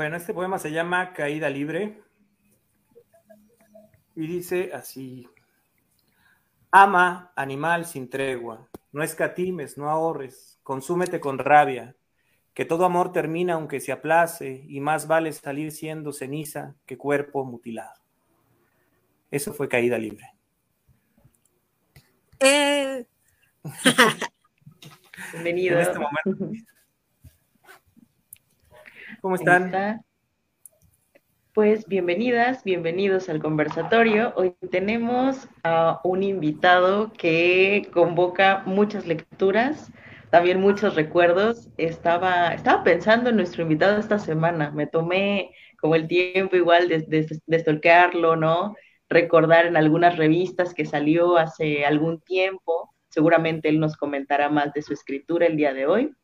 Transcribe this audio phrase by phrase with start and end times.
[0.00, 2.00] Bueno, este poema se llama Caída Libre
[4.16, 5.28] y dice así.
[6.70, 11.96] Ama, animal sin tregua, no escatimes, no ahorres, consúmete con rabia,
[12.54, 17.44] que todo amor termina aunque se aplace y más vale salir siendo ceniza que cuerpo
[17.44, 18.00] mutilado.
[19.30, 20.32] Eso fue caída libre.
[22.38, 23.06] Eh.
[25.34, 25.74] Bienvenido.
[25.74, 26.70] En este momento.
[29.20, 30.02] ¿Cómo están?
[31.52, 34.32] Pues bienvenidas, bienvenidos al conversatorio.
[34.36, 39.92] Hoy tenemos a un invitado que convoca muchas lecturas,
[40.30, 41.68] también muchos recuerdos.
[41.76, 44.70] Estaba, estaba pensando en nuestro invitado esta semana.
[44.70, 48.74] Me tomé como el tiempo igual de, de, ¿no?
[49.10, 52.94] Recordar en algunas revistas que salió hace algún tiempo.
[53.10, 56.14] Seguramente él nos comentará más de su escritura el día de hoy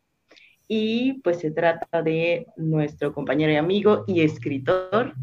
[0.68, 5.14] y pues se trata de nuestro compañero y amigo y escritor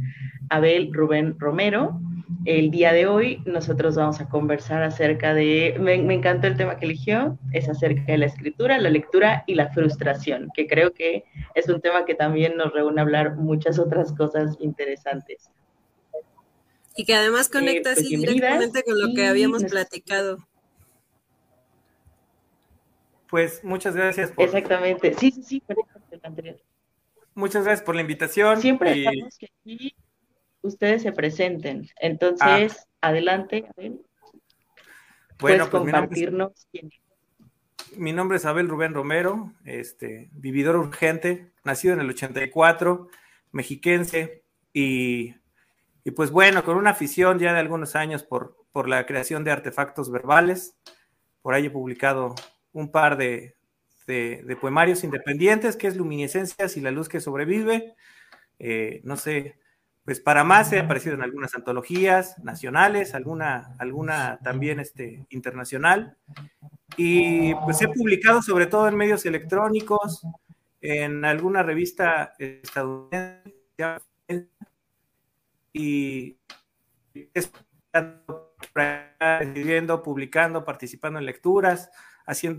[0.49, 1.99] Abel Rubén Romero.
[2.45, 6.85] El día de hoy nosotros vamos a conversar acerca de, me, encantó el tema que
[6.85, 11.69] eligió, es acerca de la escritura, la lectura y la frustración, que creo que es
[11.69, 15.49] un tema que también nos reúne a hablar muchas otras cosas interesantes.
[16.95, 20.37] Y que además conecta eh, pues, así directamente con lo que habíamos platicado.
[23.33, 24.45] Pues muchas gracias por.
[24.45, 25.63] Exactamente, sí, sí, sí,
[26.21, 26.55] anterior.
[27.33, 28.61] Muchas gracias por la invitación.
[28.61, 29.05] Siempre y...
[29.39, 29.95] que aquí
[30.61, 31.89] ustedes se presenten.
[31.99, 33.07] Entonces, ah.
[33.07, 34.05] adelante, Abel.
[35.39, 36.99] Bueno, pues compartirnos mi nombre,
[37.79, 43.07] es, mi nombre es Abel Rubén Romero, este, vividor urgente, nacido en el 84,
[43.51, 45.33] mexiquense, y,
[46.03, 49.49] y pues bueno, con una afición ya de algunos años por, por la creación de
[49.49, 50.77] artefactos verbales.
[51.41, 52.35] Por ahí he publicado
[52.73, 53.55] un par de,
[54.59, 57.95] poemarios independientes, que es Luminiscencias y la luz que sobrevive.
[58.59, 59.57] Eh, no sé,
[60.03, 66.17] pues para más he aparecido en algunas antologías nacionales, alguna, alguna también este, internacional.
[66.97, 70.21] Y pues he publicado sobre todo en medios electrónicos,
[70.81, 73.43] en alguna revista estadounidense
[75.71, 76.37] y
[79.29, 81.89] escribiendo, publicando, participando en lecturas,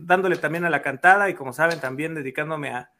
[0.06, 2.90] dándole también a la cantada y como saben también dedicándome a,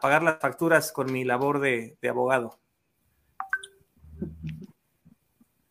[0.00, 2.58] pagar las facturas con mi labor de, abogado.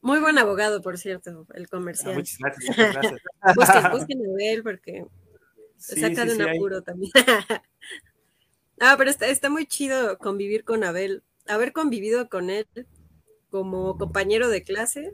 [0.02, 2.14] Muy buen abogado, por cierto, el comercial.
[2.14, 2.78] Ah, muchas gracias.
[2.78, 3.22] Muchas gracias.
[3.56, 5.06] busquen, busquen a él porque
[5.78, 7.12] saca de un apuro también.
[8.80, 11.24] ah, pero está, está muy chido convivir con Abel.
[11.46, 12.68] Haber convivido con él
[13.50, 15.14] como compañero de clase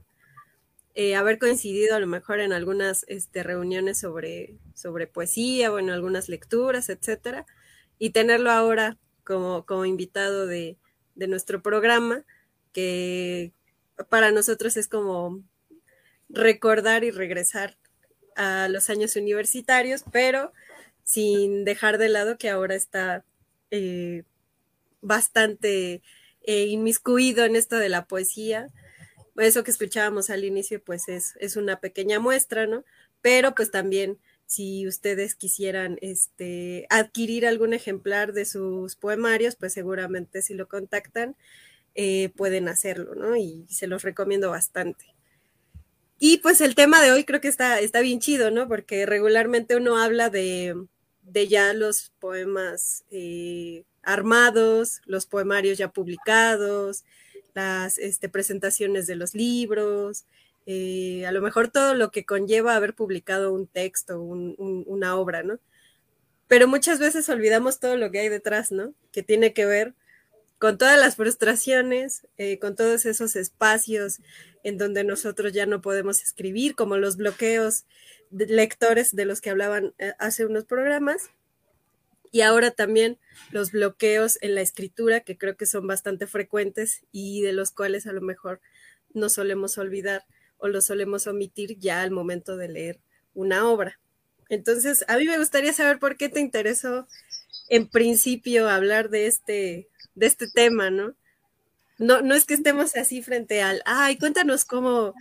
[0.95, 5.89] eh, haber coincidido a lo mejor en algunas este, reuniones sobre, sobre poesía o en
[5.89, 7.45] algunas lecturas, etcétera,
[7.99, 10.77] y tenerlo ahora como, como invitado de,
[11.15, 12.23] de nuestro programa,
[12.73, 13.53] que
[14.09, 15.43] para nosotros es como
[16.29, 17.77] recordar y regresar
[18.35, 20.51] a los años universitarios, pero
[21.03, 23.23] sin dejar de lado que ahora está
[23.71, 24.23] eh,
[25.01, 26.01] bastante
[26.41, 28.67] eh, inmiscuido en esto de la poesía,
[29.37, 32.83] eso que escuchábamos al inicio, pues es, es una pequeña muestra, ¿no?
[33.21, 40.41] Pero pues también si ustedes quisieran este, adquirir algún ejemplar de sus poemarios, pues seguramente
[40.41, 41.35] si lo contactan,
[41.95, 43.35] eh, pueden hacerlo, ¿no?
[43.35, 45.05] Y se los recomiendo bastante.
[46.19, 48.67] Y pues el tema de hoy creo que está, está bien chido, ¿no?
[48.67, 50.75] Porque regularmente uno habla de,
[51.23, 57.03] de ya los poemas eh, armados, los poemarios ya publicados,
[57.53, 60.25] las este, presentaciones de los libros,
[60.65, 65.59] eh, a lo mejor todo lo que conlleva haber publicado un texto, una obra, ¿no?
[66.47, 68.93] Pero muchas veces olvidamos todo lo que hay detrás, ¿no?
[69.11, 69.93] Que tiene que ver
[70.59, 74.21] con todas las frustraciones, eh, con todos esos espacios
[74.63, 77.85] en donde nosotros ya no podemos escribir, como los bloqueos
[78.31, 81.29] lectores de los que hablaban eh, hace unos programas,
[82.33, 83.19] y ahora también
[83.51, 88.07] los bloqueos en la escritura, que creo que son bastante frecuentes y de los cuales
[88.07, 88.59] a lo mejor
[89.13, 90.25] no solemos olvidar
[90.57, 92.99] o lo solemos omitir ya al momento de leer
[93.35, 93.99] una obra.
[94.49, 97.07] Entonces, a mí me gustaría saber por qué te interesó
[97.69, 101.13] en principio hablar de este, de este tema, ¿no?
[101.99, 105.13] No, no es que estemos así frente al, ay, cuéntanos cómo,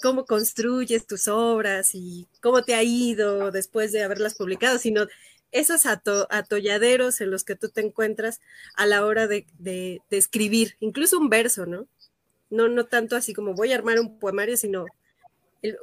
[0.00, 5.08] cómo construyes tus obras y cómo te ha ido después de haberlas publicado, sino
[5.52, 8.40] esos atolladeros en los que tú te encuentras
[8.76, 9.46] a la hora de,
[10.10, 11.86] escribir, incluso un verso, ¿no?
[12.50, 12.84] ¿no?
[12.86, 14.86] Tanto así como voy a armar un poemario, sino,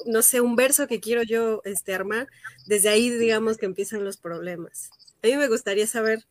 [0.05, 2.27] no sé, un verso que quiero yo este, armar,
[2.65, 4.89] desde ahí digamos que empiezan los problemas.
[5.23, 6.25] A mí me gustaría saber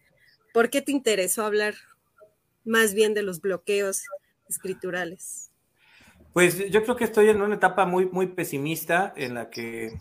[0.52, 1.74] por qué te interesó hablar
[2.64, 4.02] más bien de los bloqueos
[4.48, 5.50] escriturales?
[6.32, 9.98] Pues yo creo que estoy en una etapa muy, muy pesimista en la que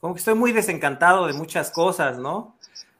[0.00, 2.56] como que estoy muy desencantado de muchas cosas, ¿no?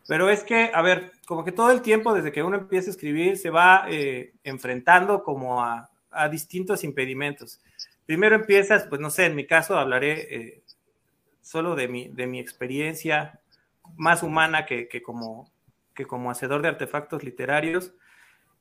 [0.06, 2.92] Pero es que, a ver, como que todo el tiempo desde que uno empieza a
[2.92, 5.88] escribir se va eh, enfrentando como a,
[6.30, 7.60] distintos impedimentos.
[8.04, 10.62] Primero empiezas, pues no sé, en mi caso hablaré eh,
[11.40, 13.38] solo de mi, de mi experiencia
[13.96, 15.48] más humana que, que, como,
[15.94, 17.92] que como hacedor de artefactos literarios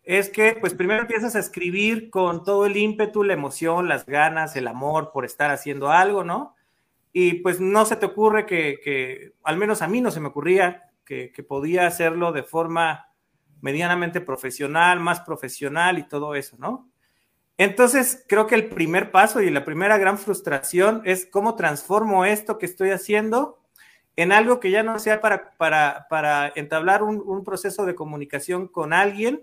[0.04, 4.56] es que pues primero empiezas a escribir con todo el ímpetu, la emoción, las ganas,
[4.56, 6.56] el amor por estar haciendo algo, ¿no?
[7.12, 10.92] Y pues no se te ocurre que, al menos a mí no se me ocurría
[11.06, 13.08] que, podía hacerlo de forma
[13.62, 16.90] medianamente profesional, más profesional y todo eso, ¿no?
[17.58, 22.58] Entonces, creo que el primer paso y la primera gran frustración es cómo transformo esto
[22.58, 23.60] que estoy haciendo
[24.16, 28.94] en algo que ya no sea para, para, entablar un, un proceso de comunicación con
[28.94, 29.42] alguien,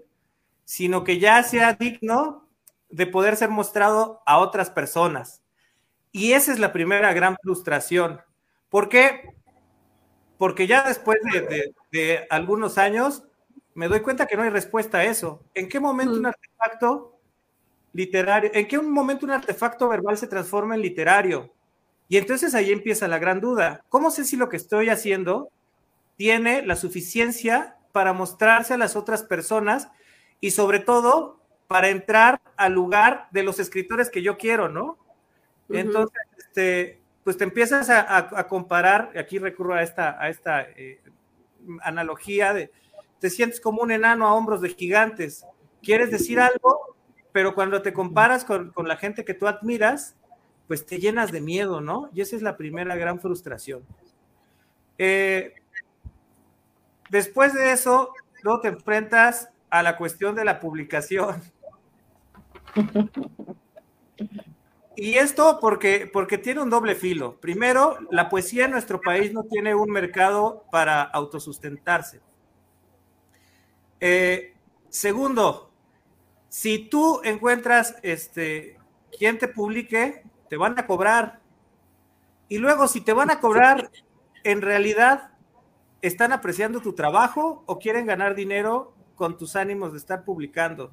[0.65, 2.49] sino que ya sea digno
[2.89, 5.43] de poder ser mostrado a otras personas.
[6.17, 8.23] Y esa es la primera gran frustración.
[8.71, 9.35] ¿Por qué?
[10.39, 11.19] Porque ya después
[11.93, 13.25] de, algunos años
[13.75, 15.45] me doy cuenta que no hay respuesta a eso.
[15.53, 17.21] ¿En qué momento un artefacto
[17.93, 21.53] literario, en qué momento un artefacto verbal se transforma en literario?
[22.09, 23.85] Y entonces ahí empieza la gran duda.
[23.91, 25.51] ¿Cómo sé si lo que estoy haciendo
[26.17, 29.91] tiene la suficiencia para mostrarse a las otras personas
[30.41, 35.05] y sobre todo para entrar al lugar de los escritores que yo quiero, ¿no?
[35.69, 41.01] Entonces, este, pues te empiezas a, comparar, aquí recurro a esta, a esta eh,
[41.83, 42.71] analogía de,
[43.19, 45.45] te sientes como un enano a hombros de gigantes,
[45.83, 46.97] quieres decir algo,
[47.33, 50.15] pero cuando te comparas con, la gente que tú admiras,
[50.69, 52.11] pues te llenas de miedo, ¿no?
[52.15, 53.85] Y esa es la primera gran frustración.
[54.99, 55.55] Eh,
[57.11, 61.43] después de eso, luego te enfrentas a la cuestión de la publicación.
[64.97, 67.39] Y esto porque, porque tiene un doble filo.
[67.41, 72.21] Primero, la poesía en nuestro país no tiene un mercado para autosustentarse.
[74.01, 74.55] Eh,
[74.89, 75.71] segundo,
[76.49, 78.79] si tú encuentras este,
[79.19, 81.41] quien te publique, te van a cobrar.
[82.49, 83.91] Y luego, si te van a cobrar,
[84.45, 85.31] en realidad,
[86.01, 90.93] ¿están apreciando tu trabajo o quieren ganar dinero con tus ánimos de estar publicando.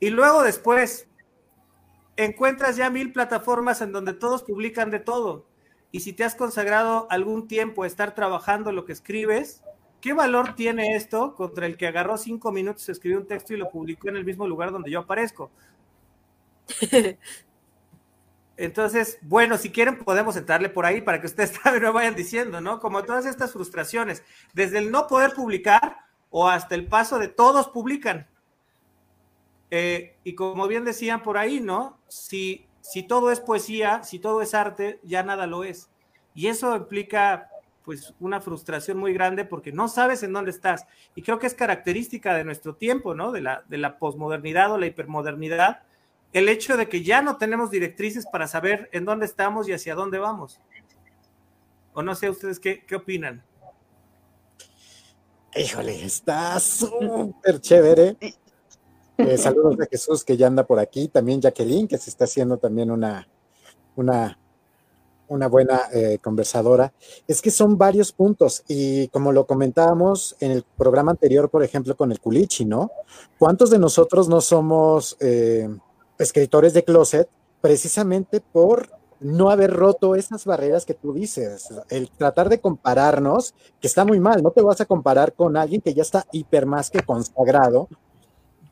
[0.00, 1.08] Y luego después,
[2.16, 5.46] encuentras ya mil plataformas en donde todos publican de todo.
[5.90, 9.62] Y si te has consagrado algún tiempo a estar trabajando lo que escribes,
[10.00, 13.70] ¿qué valor tiene esto contra el que agarró cinco minutos, escribió un texto y lo
[13.70, 15.50] publicó en el mismo lugar donde yo aparezco?
[18.56, 22.60] Entonces, bueno, si quieren podemos entrarle por ahí para que ustedes también me vayan diciendo,
[22.60, 22.80] ¿no?
[22.80, 24.22] Como todas estas frustraciones,
[24.52, 25.98] desde el no poder publicar
[26.30, 28.28] o hasta el paso de todos publican.
[29.70, 31.98] Eh, y como bien decían por ahí, ¿no?
[32.08, 35.90] Si, si todo es poesía, si todo es arte, ya nada lo es.
[36.34, 37.48] Y eso implica
[37.84, 40.86] pues una frustración muy grande porque no sabes en dónde estás.
[41.14, 43.30] Y creo que es característica de nuestro tiempo, ¿no?
[43.30, 45.82] De la, de la posmodernidad o la hipermodernidad,
[46.32, 49.94] el hecho de que ya no tenemos directrices para saber en dónde estamos y hacia
[49.94, 50.60] dónde vamos.
[51.92, 53.44] O no sé, ustedes qué, qué opinan.
[55.54, 58.16] Híjole, está súper chévere.
[59.16, 62.56] Eh, saludos a Jesús que ya anda por aquí, también Jacqueline, que se está haciendo
[62.58, 63.28] también una,
[63.94, 64.38] una,
[65.28, 66.92] una buena eh, conversadora.
[67.28, 71.96] Es que son varios puntos y como lo comentábamos en el programa anterior, por ejemplo,
[71.96, 72.90] con el culichi, ¿no?
[73.38, 75.68] ¿Cuántos de nosotros no somos eh,
[76.18, 77.28] escritores de closet
[77.60, 78.90] precisamente por
[79.20, 84.20] no haber roto esas barreras que tú dices, el tratar de compararnos, que está muy
[84.20, 87.88] mal, no te vas a comparar con alguien que ya está hiper más que consagrado,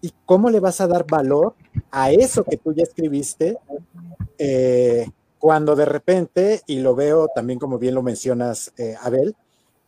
[0.02, 1.54] y cómo le vas a dar valor
[1.90, 3.56] a eso que tú ya escribiste
[4.36, 9.34] eh, cuando de repente, y lo veo también como bien lo mencionas, eh, Abel,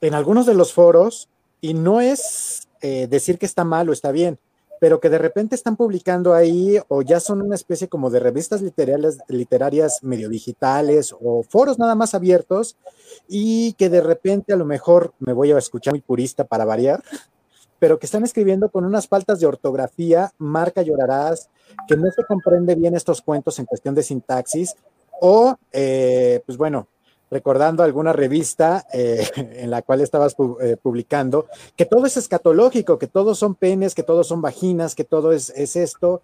[0.00, 1.28] en algunos de los foros,
[1.61, 4.38] y no es eh, decir que está mal o está bien,
[4.80, 8.62] pero que de repente están publicando ahí o ya son una especie como de revistas
[8.62, 12.76] literarias, literarias medio digitales o foros nada más abiertos
[13.28, 17.02] y que de repente a lo mejor me voy a escuchar muy purista para variar,
[17.85, 21.50] pero que están escribiendo con unas faltas de ortografía, marca llorarás,
[21.87, 24.75] que no se comprende bien estos cuentos en cuestión de sintaxis
[25.21, 26.88] o, eh, pues bueno,
[27.31, 33.07] recordando alguna revista eh, en la cual estabas eh, publicando, que todo es escatológico, que
[33.07, 36.23] todos son penes, que todos son vaginas, que todo es, esto,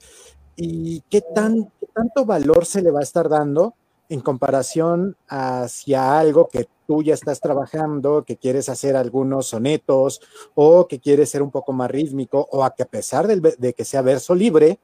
[0.57, 3.75] y qué, tan, tanto valor se le va a estar dando
[4.11, 10.21] en comparación hacia algo que tú ya estás trabajando, que quieres hacer algunos sonetos
[10.57, 13.85] o que quieres ser un poco más rítmico o a que a pesar de, que
[13.85, 14.81] sea verso libre,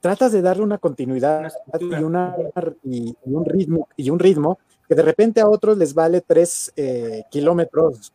[0.00, 1.50] tratas de darle una continuidad
[1.80, 2.36] y, una,
[2.84, 7.22] y, un ritmo, y un ritmo que de repente a otros les vale tres eh,
[7.30, 8.12] kilómetros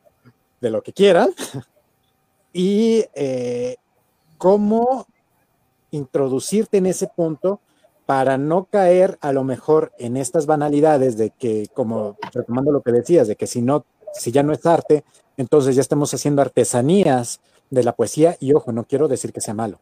[0.62, 1.30] de lo que quieran.
[2.58, 3.75] Y eh,
[4.38, 5.06] cómo
[5.92, 7.60] introducirte en ese punto
[8.06, 12.92] para no caer a lo mejor en estas banalidades de que, como retomando lo que
[12.92, 15.04] decías, de que si no, si ya no es arte,
[15.38, 19.54] entonces ya estamos haciendo artesanías de la poesía y ojo, no quiero decir que sea
[19.54, 19.80] malo.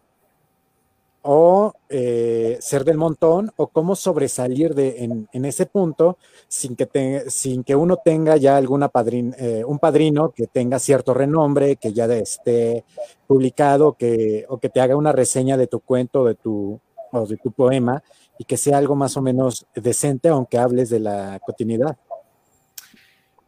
[1.26, 6.18] O eh, ser del montón, o cómo sobresalir de, en, ese punto
[6.50, 11.14] sin que, sin que uno tenga ya alguna padrin, eh, un padrino que tenga cierto
[11.14, 12.84] renombre, que ya esté
[13.26, 16.82] publicado, que, o que te haga una reseña de tu cuento, de tu,
[17.22, 18.04] de tu poema
[18.38, 21.98] y que sea algo más o menos decente, aunque hables de la continuidad.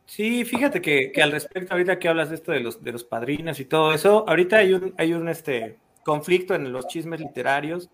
[0.05, 3.59] Sí, fíjate que, al respecto, ahorita que hablas de esto de los, de los padrinos
[3.59, 7.89] y todo eso, ahorita hay un, hay un este, conflicto en los chismes literarios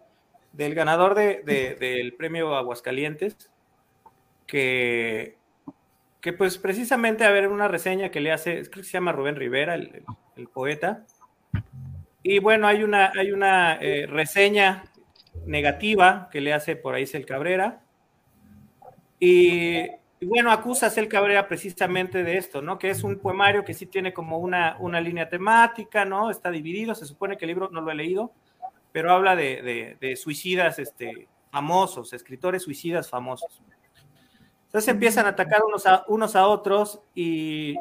[0.52, 3.50] del ganador del premio Aguascalientes,
[4.46, 5.38] que,
[6.20, 9.38] que pues precisamente, a ver, una reseña que le hace, creo que se llama Rubén
[9.38, 10.04] Rivera, el,
[10.54, 11.06] poeta,
[12.22, 14.91] y bueno, hay una, hay una eh, reseña
[15.46, 17.82] negativa que le hace por ahí Cel Cabrera.
[19.20, 19.88] Y,
[20.22, 22.78] bueno, acusa a Cel Cabrera precisamente de esto, ¿no?
[22.78, 26.30] Que es un poemario que sí tiene como una, una línea temática, ¿no?
[26.30, 28.32] Está dividido, se supone que el libro no lo he leído,
[28.92, 33.62] pero habla de, de, suicidas este, famosos, escritores suicidas famosos.
[34.66, 37.76] Entonces empiezan a atacar unos a, unos a otros y,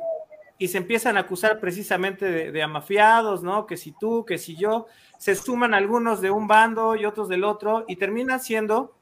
[0.61, 3.65] y se empiezan a acusar precisamente de, amafiados, ¿no?
[3.65, 7.45] Que si tú, que si yo, se suman algunos de un bando y otros del
[7.45, 8.95] otro y termina siendo,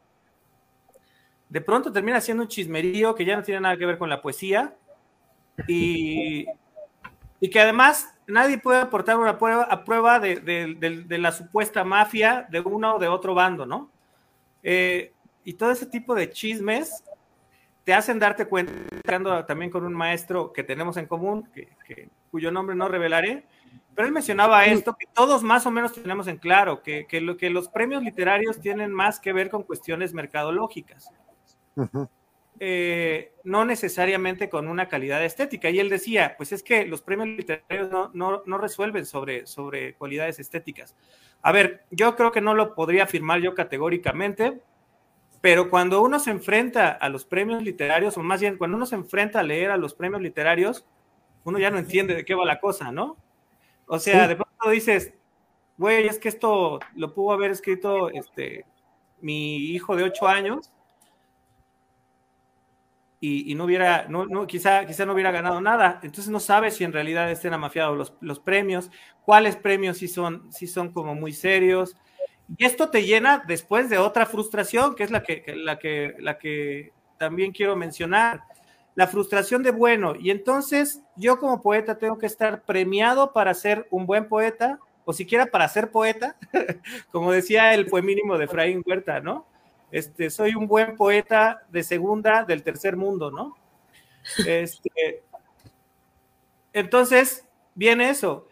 [1.49, 4.23] de pronto termina siendo un chismerío que ya no tiene nada que ver con la
[4.23, 4.77] poesía
[5.67, 6.47] y,
[7.41, 12.47] y que además nadie puede aportar una prueba, a prueba de, de, la supuesta mafia
[12.53, 13.91] de uno o de otro bando, ¿no?
[14.63, 15.13] Eh,
[15.43, 17.03] y todo ese tipo de chismes
[17.89, 22.77] te hacen darte cuenta, también con un maestro que tenemos en común, que, cuyo nombre
[22.77, 23.47] no revelaré,
[23.95, 27.49] pero él mencionaba esto, que todos más o menos tenemos en claro, que, lo, que
[27.49, 31.11] los premios literarios tienen más que ver con cuestiones mercadológicas.
[32.61, 35.71] Eh, no necesariamente con una calidad estética.
[35.71, 40.39] Y él decía, pues es que los premios literarios no, no, resuelven sobre, sobre cualidades
[40.41, 40.95] estéticas.
[41.41, 44.61] A ver, yo creo que no lo podría afirmar yo categóricamente,
[45.41, 48.97] pero cuando uno se enfrenta a los premios literarios, o más bien cuando uno se
[48.97, 50.85] enfrenta a leer a los premios literarios,
[51.45, 53.17] uno ya no entiende de qué va la cosa, ¿no?
[53.87, 55.15] O sea, de pronto dices,
[55.77, 58.67] güey, es que esto lo pudo haber escrito este,
[59.21, 60.73] mi hijo de ocho años
[63.21, 65.99] y, no hubiera, no, no, quizá, quizá no hubiera ganado nada.
[66.03, 68.91] Entonces no sabes si en realidad estén amafiados los, los premios,
[69.25, 71.97] cuáles premios sí son, sí son como muy serios.
[72.57, 76.39] Y esto te llena después de otra frustración, que es la que, la que, la
[76.39, 78.43] que también quiero mencionar.
[78.95, 80.15] La frustración de bueno.
[80.19, 85.13] Y entonces yo como poeta tengo que estar premiado para ser un buen poeta, o
[85.13, 86.37] siquiera para ser poeta,
[87.13, 89.47] como decía el poemínimo de Fraín Huerta, ¿no?
[89.91, 93.57] Este, soy un buen poeta de segunda del tercer mundo, ¿no?
[94.47, 95.23] Este,
[96.73, 98.48] entonces, viene eso.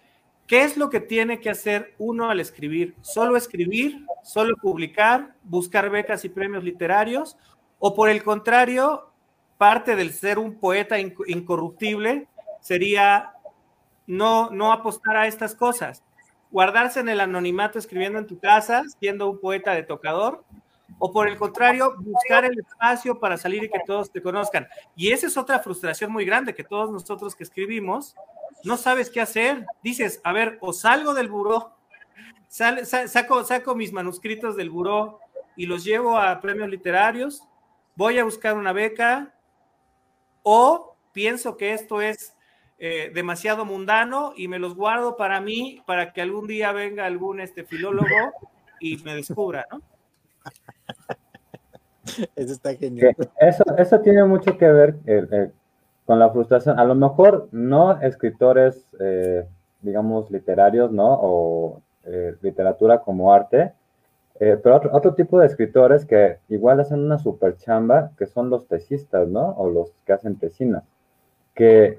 [0.46, 2.94] ¿Qué es lo que tiene que hacer uno al escribir?
[3.00, 4.06] ¿Solo escribir?
[4.22, 5.34] ¿Solo publicar?
[5.42, 7.36] ¿Buscar becas y premios literarios?
[7.80, 9.10] ¿O por el contrario,
[9.58, 12.28] parte del ser un poeta incorruptible
[12.60, 13.32] sería
[14.06, 16.04] no, no apostar a estas cosas?
[16.52, 20.44] ¿Guardarse en el anonimato escribiendo en tu casa, siendo un poeta de tocador?
[20.98, 24.66] o por el contrario, buscar el espacio para salir y que todos te conozcan.
[24.94, 28.14] Y esa es otra frustración muy grande que todos nosotros que escribimos
[28.66, 29.64] no sabes qué hacer.
[29.82, 31.76] Dices, a ver, o salgo del buró,
[32.48, 35.20] saco, saco mis manuscritos del buró
[35.56, 37.42] y los llevo a premios literarios,
[37.94, 39.34] voy a buscar una beca,
[40.42, 42.34] o pienso que esto es
[42.78, 47.40] eh, demasiado mundano y me los guardo para mí, para que algún día venga algún
[47.40, 48.32] este, filólogo
[48.80, 49.80] y me descubra, ¿no?
[52.36, 53.14] Eso está genial.
[53.40, 55.50] Eso, eso tiene mucho que ver eh, eh,
[56.06, 56.78] con la frustración.
[56.78, 59.46] A lo mejor no escritores, eh,
[59.82, 61.18] digamos, literarios, ¿no?
[61.20, 61.82] O
[62.40, 63.72] literatura como arte,
[64.38, 68.68] pero otro, otro, tipo de escritores que igual hacen una super chamba, que son los
[68.68, 69.50] tesistas, ¿no?
[69.56, 70.84] O los que hacen tesinas,
[71.52, 71.98] que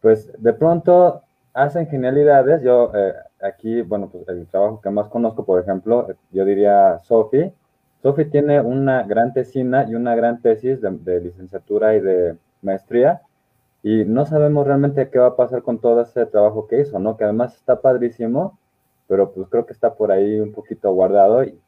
[0.00, 1.20] pues de pronto
[1.52, 2.62] hacen genialidades.
[2.62, 2.92] Yo
[3.42, 7.52] aquí, bueno, pues el trabajo que más conozco, por ejemplo, yo diría Sophie,
[8.02, 13.22] Sofi tiene una gran tesina y una gran tesis de, licenciatura y de maestría
[13.82, 17.16] y no sabemos realmente qué va a pasar con todo ese trabajo que hizo, ¿no?
[17.16, 18.58] Que además está padrísimo,
[19.08, 21.58] pero pues creo que está por ahí un poquito guardado y,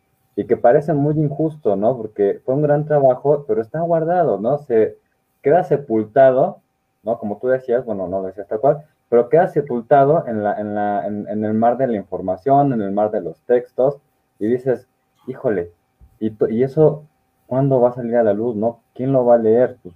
[0.48, 1.96] que parece muy injusto, ¿no?
[1.96, 4.58] Porque fue un gran trabajo, pero está guardado, ¿no?
[4.58, 4.98] Se
[5.42, 6.60] queda sepultado,
[7.02, 7.18] ¿no?
[7.18, 11.06] Como tú decías, bueno, no decías tal cual, pero queda sepultado en, la, en, la,
[11.06, 13.98] en, el mar de la información, en el mar de los textos,
[14.38, 14.88] y dices,
[15.26, 15.70] híjole,
[16.18, 17.04] y, y eso,
[17.46, 18.80] ¿cuándo va a salir a la luz, no?
[18.94, 19.78] ¿Quién lo va a leer?
[19.82, 19.94] Pues,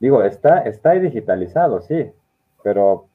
[0.00, 2.10] digo, está, está digitalizado, sí,
[2.62, 3.06] pero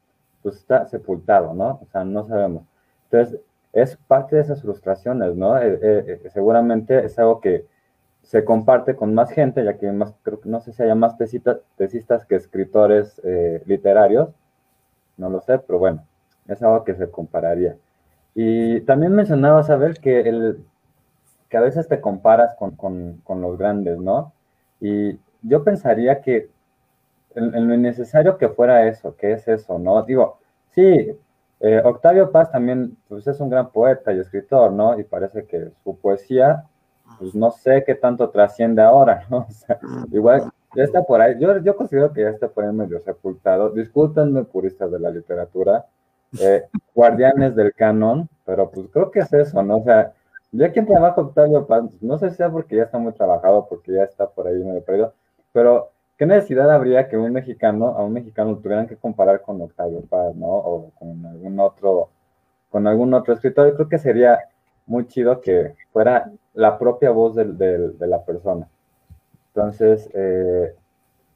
[0.42, 1.80] pues está sepultado, ¿no?
[1.82, 2.64] O sea, no sabemos.
[3.06, 3.40] Entonces,
[3.74, 5.58] es parte de esas frustraciones, ¿no?
[5.58, 7.66] Eh, eh, eh, seguramente es algo que
[8.24, 12.26] se comparte con más gente, ya que más, creo no sé si haya más tesistas
[12.28, 13.22] que escritores
[13.66, 14.30] literarios,
[15.18, 16.06] no lo sé, pero bueno,
[16.48, 17.76] es algo que se compararía.
[18.34, 20.56] Y también mencionaba, saber que,
[21.50, 24.34] que a veces te comparas con, los grandes, ¿no?
[24.80, 26.50] Y yo pensaría que
[27.36, 30.04] en, lo innecesario que fuera eso, que es eso, ¿no?
[30.04, 30.40] Digo,
[30.74, 31.18] sí,
[31.60, 35.00] eh, Octavio Paz también pues, es un gran poeta y escritor, ¿no?
[35.00, 36.66] Y parece que su poesía,
[37.20, 39.46] pues no sé qué tanto trasciende ahora, ¿no?
[39.50, 39.80] O sea,
[40.12, 41.36] igual ya está por ahí.
[41.40, 43.70] Yo, yo considero que ya está por ahí medio sepultado.
[43.70, 45.86] Discúlpenme, puristas de la literatura,
[46.40, 49.78] eh, guardianes del canon, pero pues creo que es eso, ¿no?
[49.78, 50.14] O sea,
[50.52, 53.94] ya quien trabaja Octavio Paz, no sé si sea porque ya está muy trabajado, porque
[53.94, 55.14] ya está por ahí medio perdido,
[55.52, 60.02] pero ¿qué necesidad habría que un mexicano, a un mexicano tuvieran que comparar con Octavio
[60.02, 60.48] Paz, ¿no?
[60.48, 62.10] O con algún otro,
[62.70, 63.70] con algún otro escritor.
[63.70, 64.40] Yo creo que sería
[64.86, 68.68] muy chido que fuera la propia voz de la persona.
[69.56, 70.74] Entonces, eh,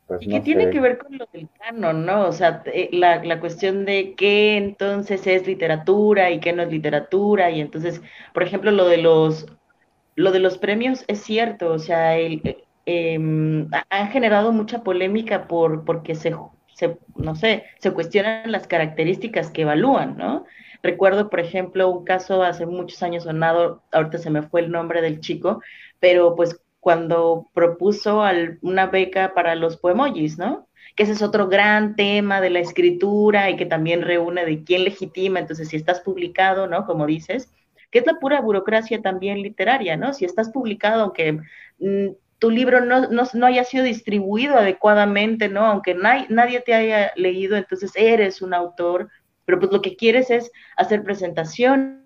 [0.10, 2.28] pues y que tiene que ver con lo del canon, ¿no?
[2.28, 6.72] O sea, eh, la, la, cuestión de qué entonces es literatura y qué no es
[6.72, 7.52] literatura.
[7.52, 8.02] Y entonces,
[8.34, 9.46] por ejemplo, lo de los,
[10.16, 12.42] lo de los premios es cierto, o sea, el,
[12.90, 16.36] eh, han generado mucha polémica por, porque se,
[16.74, 20.46] se, no sé, se cuestionan las características que evalúan, ¿no?
[20.82, 25.02] Recuerdo, por ejemplo, un caso hace muchos años sonado, ahorita se me fue el nombre
[25.02, 25.62] del chico,
[26.00, 28.24] pero pues cuando propuso
[28.62, 30.68] una beca para los poemojis, ¿no?
[30.96, 34.84] Que ese es otro gran tema de la escritura y que también reúne de quién
[34.84, 36.86] legitima, entonces si estás publicado, ¿no?
[36.86, 37.52] Como dices,
[37.92, 40.14] que es la pura burocracia también literaria, ¿no?
[40.14, 41.40] Si estás publicado, aunque
[41.80, 42.08] mm,
[42.40, 45.66] tu libro no, no, haya sido distribuido adecuadamente, ¿no?
[45.66, 49.10] Aunque nadie te haya leído, entonces eres un autor,
[49.46, 52.00] pero pues lo que quieres es hacer presentaciones,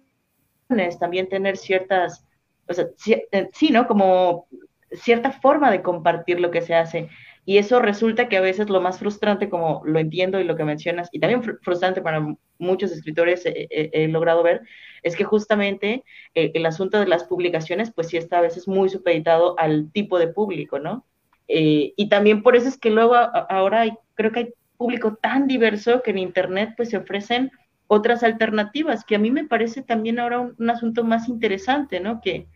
[1.00, 2.26] también tener ciertas
[2.68, 2.86] o sea,
[3.32, 3.88] eh, sí, ¿no?
[3.88, 4.48] Como
[4.92, 7.10] cierta forma de compartir lo que se hace.
[7.46, 10.64] Y eso resulta que a veces lo más frustrante, como lo entiendo y lo que
[10.64, 14.62] mencionas, y también frustrante para muchos escritores he logrado ver,
[15.04, 16.04] es que justamente
[16.34, 20.18] eh, el asunto de las publicaciones, pues sí está a veces muy supeditado al tipo
[20.18, 21.06] de público, ¿no?
[21.48, 25.48] Eh, y también por eso es que luego ahora hay, creo que hay público tan
[25.48, 27.52] diverso que en Internet pues se ofrecen
[27.88, 32.22] otras alternativas, que a mí me parece también ahora un asunto más interesante, ¿no?
[32.22, 32.48] Que,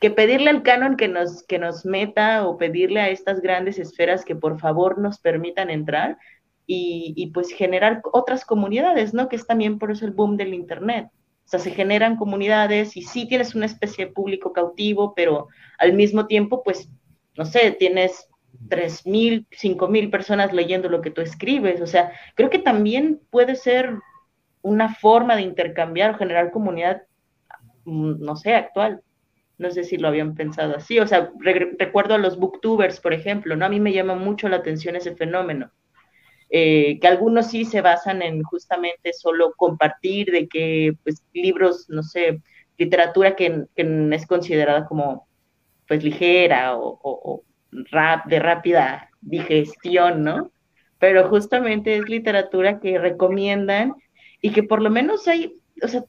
[0.00, 4.24] que pedirle al canon que nos, que nos meta o pedirle a estas grandes esferas
[4.24, 6.18] que por favor nos permitan entrar
[6.66, 9.28] y, pues generar otras comunidades, ¿no?
[9.28, 11.08] Que es también por eso el boom del Internet.
[11.44, 15.46] O sea, se generan comunidades y sí tienes una especie de público cautivo, pero
[15.78, 16.88] al mismo tiempo, pues,
[17.36, 18.28] no sé, tienes
[18.68, 21.80] tres mil, cinco mil personas leyendo lo que tú escribes.
[21.80, 23.94] O sea, creo que también puede ser
[24.62, 27.02] una forma de intercambiar o generar comunidad,
[27.84, 29.02] mm, no sé, actual.
[29.58, 30.98] No sé si lo habían pensado así.
[30.98, 31.30] O sea,
[31.78, 33.64] recuerdo a los booktubers, por ejemplo, ¿no?
[33.64, 35.70] A mí me llama mucho la atención ese fenómeno.
[36.48, 42.02] Eh, que algunos sí se basan en justamente solo compartir de que, pues, libros, no
[42.02, 42.40] sé,
[42.78, 45.26] literatura que, es considerada como,
[45.88, 47.42] pues, ligera o,
[47.90, 50.52] rap, de rápida digestión, ¿no?
[50.98, 53.94] Pero justamente es literatura que recomiendan
[54.40, 56.04] y que por lo menos hay, o sea,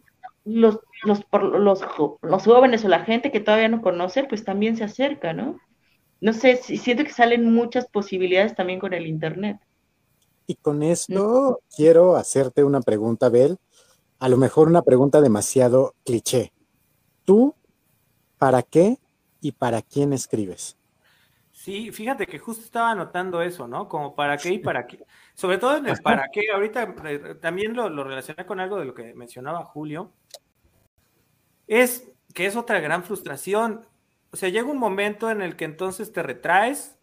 [0.46, 1.82] los los, los,
[2.22, 5.60] los jóvenes o la gente que todavía no conoce, pues también se acerca, ¿no?
[6.20, 9.60] No sé, siento que salen muchas posibilidades también con el Internet.
[10.48, 13.58] Y con esto quiero hacerte una pregunta, Bel,
[14.20, 16.54] a lo mejor una pregunta demasiado cliché.
[17.26, 17.54] ¿Tú
[18.38, 18.98] para qué
[19.42, 20.78] y para quién escribes?
[21.52, 23.90] Sí, fíjate que justo estaba notando eso, ¿no?
[23.90, 25.06] Como para qué y para qué.
[25.34, 28.86] Sobre todo en el para qué, ahorita eh, también lo, lo relacioné con algo de
[28.86, 30.14] lo que mencionaba Julio,
[31.68, 33.86] es que es otra gran frustración.
[34.32, 36.98] O sea, llega un momento en el que entonces te retraes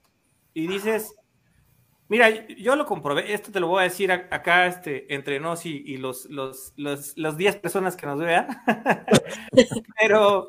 [0.53, 1.15] y dices,
[2.09, 5.97] mira, yo lo comprobé, esto te lo voy a decir acá este, entre nos y,
[5.97, 8.47] los, los, los, 10 personas que nos vean,
[10.01, 10.49] pero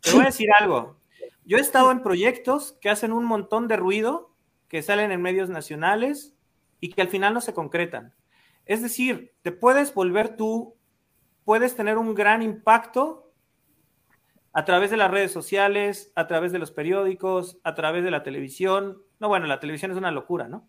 [0.00, 0.98] te voy a decir algo.
[1.44, 4.34] Yo he estado en proyectos que hacen un montón de ruido,
[4.68, 6.34] que salen en medios nacionales
[6.80, 8.14] y que al final no se concretan.
[8.64, 10.76] Es decir, te puedes volver tú,
[11.44, 13.32] puedes tener un gran impacto
[14.52, 18.22] a través de las redes sociales, a través de los periódicos, a través de la
[18.22, 19.02] televisión.
[19.18, 20.68] No, bueno, la televisión es una locura, ¿no?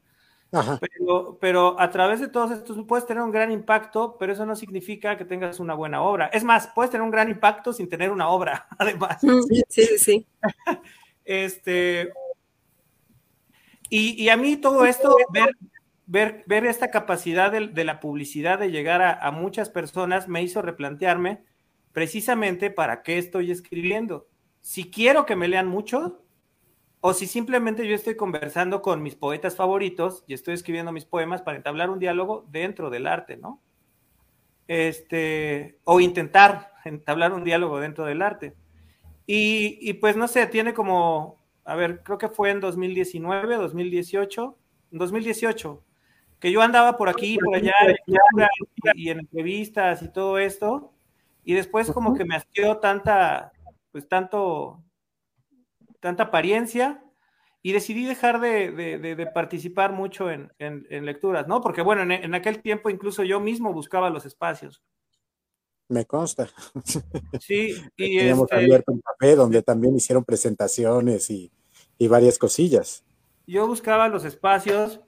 [0.79, 4.55] Pero, pero a través de todos estos puedes tener un gran impacto, pero eso no
[4.55, 6.27] significa que tengas una buena obra.
[6.27, 9.19] Es más, puedes tener un gran impacto sin tener una obra, además.
[9.19, 10.27] Sí, sí, sí.
[11.25, 12.13] este,
[13.89, 15.55] y, a mí todo esto, ver,
[16.05, 21.43] ver, ver esta capacidad de, la publicidad de llegar a, muchas personas me hizo replantearme
[21.91, 24.27] precisamente para qué estoy escribiendo.
[24.61, 26.23] Si quiero que me lean mucho,
[27.01, 31.41] o si simplemente yo estoy conversando con mis poetas favoritos y estoy escribiendo mis poemas
[31.41, 33.61] para entablar un diálogo dentro del arte, ¿no?
[34.67, 38.55] Este, o intentar entablar un diálogo dentro del arte.
[39.25, 44.57] Y, pues no sé, tiene como, a ver, creo que fue en 2019, 2018,
[44.91, 45.83] 2018,
[46.43, 47.73] que yo andaba por aquí, por allá,
[48.95, 50.91] y en entrevistas y todo esto,
[51.45, 53.53] y después como que me asqueó tanta,
[53.93, 54.84] pues tanto,
[56.01, 57.01] tanta apariencia
[57.62, 60.51] y decidí dejar de, participar mucho en,
[60.89, 61.62] lecturas, ¿no?
[61.62, 64.84] Porque bueno, en, aquel tiempo incluso yo mismo buscaba los espacios.
[65.88, 66.49] Me consta.
[67.39, 71.53] Sí, y teníamos este abierto un café donde también hicieron presentaciones y,
[71.97, 73.06] y varias cosillas.
[73.47, 74.99] Yo buscaba los espacios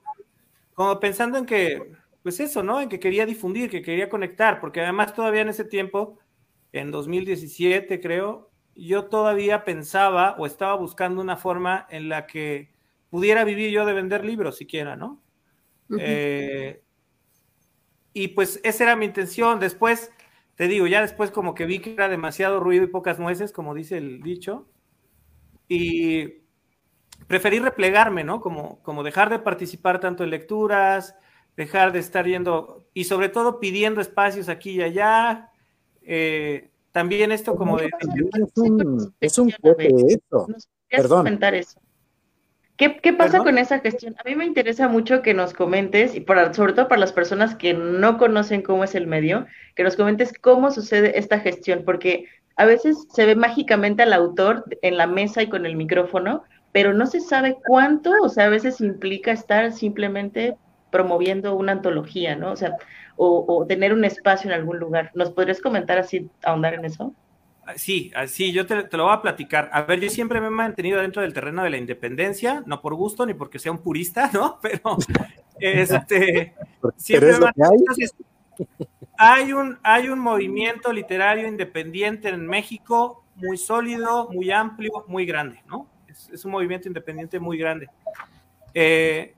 [0.76, 2.80] como pensando en que, pues eso, ¿no?
[2.82, 6.20] En que quería difundir, que quería conectar, porque además todavía en ese tiempo,
[6.74, 12.74] en 2017 creo, yo todavía pensaba o estaba buscando una forma en la que
[13.10, 15.24] pudiera vivir yo de vender libros siquiera, ¿no?
[15.98, 16.84] Eh,
[18.14, 19.60] y pues esa era mi intención.
[19.60, 20.12] Después,
[20.56, 23.74] te digo, ya después como que vi que era demasiado ruido y pocas nueces, como
[23.74, 24.68] dice el dicho,
[25.70, 26.45] y
[27.28, 28.42] preferí replegarme, ¿no?
[28.42, 31.16] Como, como dejar de participar tanto en lecturas,
[31.56, 35.50] dejar de estar yendo y sobre todo pidiendo espacios aquí y allá.
[36.02, 37.90] Eh, también esto como de...
[39.20, 40.48] Es un, poco eso.
[40.90, 41.20] Perdón.
[41.20, 41.80] comentar eso.
[42.78, 44.16] ¿Qué, qué pasa con esa gestión?
[44.20, 47.56] A mí me interesa mucho que nos comentes, y para, sobre todo para las personas
[47.56, 52.26] que no conocen cómo es el medio, que nos comentes cómo sucede esta gestión, porque
[52.58, 56.44] a veces se ve mágicamente al autor en la mesa y con el micrófono,
[56.76, 60.58] pero no se sabe cuánto, o sea, a veces implica estar simplemente
[60.92, 62.52] promoviendo una antología, ¿no?
[62.52, 62.76] O sea,
[63.16, 65.10] o, tener un espacio en algún lugar.
[65.14, 67.14] ¿Nos podrías comentar así, ahondar en eso?
[67.78, 69.70] Sí, sí, yo te, lo voy a platicar.
[69.72, 72.94] A ver, yo siempre me he mantenido dentro del terreno de la independencia, no por
[72.96, 74.60] gusto ni porque sea un purista, ¿no?
[74.62, 74.98] Pero
[75.58, 76.56] este,
[76.98, 77.32] siempre
[79.18, 79.54] hay.
[79.54, 85.95] un, hay un movimiento literario independiente en México muy sólido, muy amplio, muy grande, ¿no?
[86.32, 87.88] Es, un movimiento independiente muy grande.
[88.74, 89.34] Eh,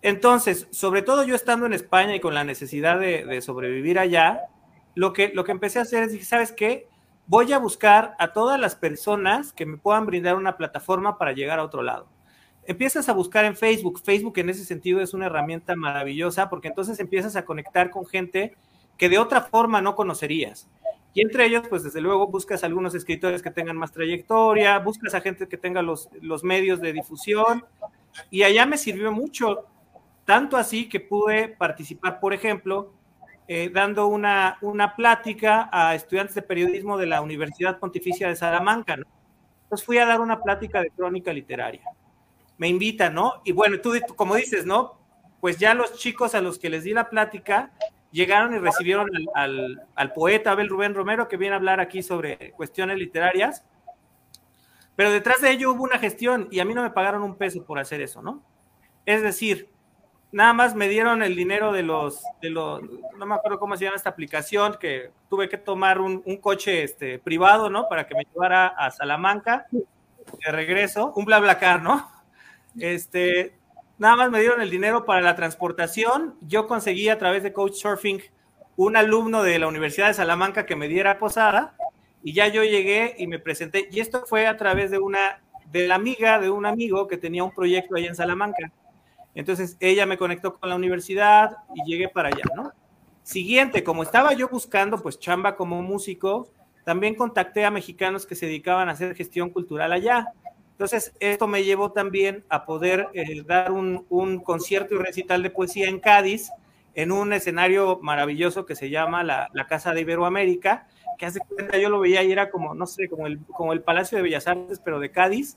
[0.00, 4.40] entonces, sobre todo yo estando en España y con la necesidad de, sobrevivir allá,
[4.94, 6.88] lo que, lo que empecé a hacer es, ¿sabes qué?
[7.26, 11.58] Voy a buscar a todas las personas que me puedan brindar una plataforma para llegar
[11.58, 12.08] a otro lado.
[12.64, 14.00] Empiezas a buscar en Facebook.
[14.00, 18.56] Facebook en ese sentido es una herramienta maravillosa porque entonces empiezas a conectar con gente
[18.96, 20.68] que de otra forma no conocerías.
[21.14, 25.20] Y entre ellos, pues desde luego buscas algunos escritores que tengan más trayectoria, buscas a
[25.20, 27.64] gente que tenga los, los medios de difusión.
[28.30, 29.66] Y allá me sirvió mucho
[30.24, 32.92] tanto así que pude participar, por ejemplo,
[33.48, 38.94] eh, dando una, una plática a estudiantes de periodismo de la Universidad Pontificia de Salamanca.
[38.94, 41.82] Entonces fui a dar una plática de crónica literaria.
[42.56, 43.42] Me invitan, ¿no?
[43.44, 44.98] Y bueno, tú como dices, ¿no?
[45.40, 47.72] Pues ya los chicos a los que les di la plática
[48.12, 52.98] llegaron y recibieron al, poeta Abel Rubén Romero que viene a hablar aquí sobre cuestiones
[52.98, 53.64] literarias.
[54.94, 57.64] Pero detrás de ello hubo una gestión y a mí no me pagaron un peso
[57.64, 58.42] por hacer eso, ¿no?
[59.06, 59.70] Es decir,
[60.30, 63.96] nada más me dieron el dinero de los, de no me acuerdo cómo se llama
[63.96, 67.88] esta aplicación, que tuve que tomar un, un coche este, privado, ¿no?
[67.88, 72.10] Para que me llevara a Salamanca de regreso, un BlaBlaCar, ¿no?
[72.78, 73.58] Este,
[74.02, 76.34] nada más me dieron el dinero para la transportación.
[76.40, 78.20] Yo conseguí a través de Couchsurfing
[78.74, 81.76] un alumno de la Universidad de Salamanca que me diera posada
[82.20, 83.88] y ya yo llegué y me presenté.
[83.92, 87.44] Y esto fue a través de una, de la amiga de un amigo que tenía
[87.44, 88.72] un proyecto allá en Salamanca.
[89.36, 92.72] Entonces ella me conectó con la universidad y llegué para allá, ¿no?
[93.22, 96.48] Siguiente, como estaba yo buscando pues chamba como músico,
[96.84, 100.26] también contacté a mexicanos que se dedicaban a hacer gestión cultural allá.
[100.72, 105.50] Entonces, esto me llevó también a poder eh, dar un, un, concierto y recital de
[105.50, 106.50] poesía en Cádiz,
[106.94, 111.78] en un escenario maravilloso que se llama la, la, Casa de Iberoamérica, que hace cuenta
[111.78, 114.48] yo lo veía y era como, no sé, como el, como el Palacio de Bellas
[114.48, 115.56] Artes, pero de Cádiz.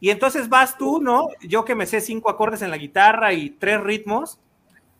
[0.00, 1.28] Y entonces vas tú, ¿no?
[1.40, 4.38] Yo que me sé cinco acordes en la guitarra y tres ritmos,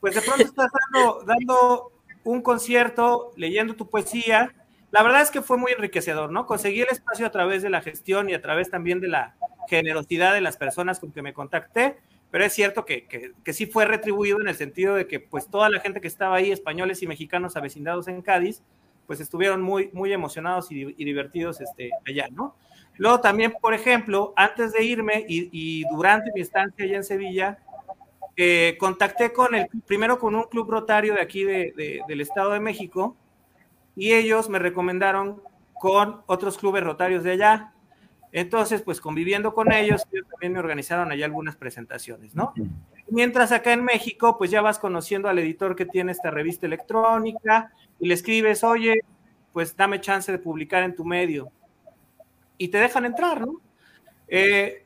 [0.00, 1.92] pues de pronto estás dando, dando
[2.24, 4.54] un concierto, leyendo tu poesía.
[4.94, 6.46] La verdad es que fue muy enriquecedor, ¿no?
[6.46, 9.34] Conseguí el espacio a través de la gestión y a través también de la
[9.68, 11.96] generosidad de las personas con que me contacté
[12.34, 15.70] pero es cierto que, que, sí fue retribuido en el sentido de que pues toda
[15.70, 18.60] la gente que estaba ahí, españoles y mexicanos avecindados en Cádiz,
[19.06, 22.56] pues estuvieron muy, muy emocionados y, divertidos este, allá, ¿no?
[22.96, 27.58] Luego también, por ejemplo, antes de irme y, durante mi estancia allá en Sevilla,
[28.36, 32.58] eh, contacté con el, primero con un club rotario de aquí de, del Estado de
[32.58, 33.16] México
[33.96, 35.42] y ellos me recomendaron
[35.74, 37.72] con otros clubes rotarios de allá.
[38.32, 42.52] Entonces, pues conviviendo con ellos, ellos también me organizaron allá algunas presentaciones, ¿no?
[43.08, 47.72] Mientras acá en México, pues ya vas conociendo al editor que tiene esta revista electrónica
[48.00, 49.04] y le escribes, oye,
[49.52, 51.50] pues dame chance de publicar en tu medio.
[52.58, 53.60] Y te dejan entrar, ¿no?
[54.26, 54.84] Eh,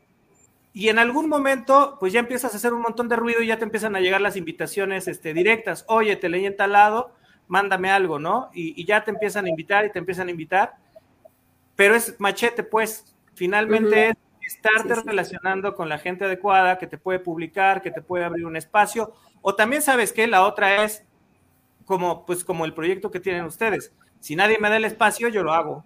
[0.75, 3.59] y en algún momento, pues ya empiezas a hacer un montón de ruido y ya
[3.59, 5.85] te empiezan a llegar las invitaciones este, directas.
[5.89, 7.15] Oye, te leí en tal lado,
[7.49, 8.51] mándame algo, ¿no?
[8.55, 10.77] Y, y ya te empiezan a invitar y te empiezan a invitar.
[11.75, 14.17] Pero es machete, pues, Finalmente es
[14.57, 18.57] estarte relacionando con la gente adecuada que te puede publicar, que te puede abrir un
[18.57, 19.13] espacio.
[19.43, 21.05] O también sabes que la otra es
[21.85, 23.93] como, pues, como el proyecto que tienen ustedes.
[24.19, 25.85] Si nadie me da el espacio, yo lo hago.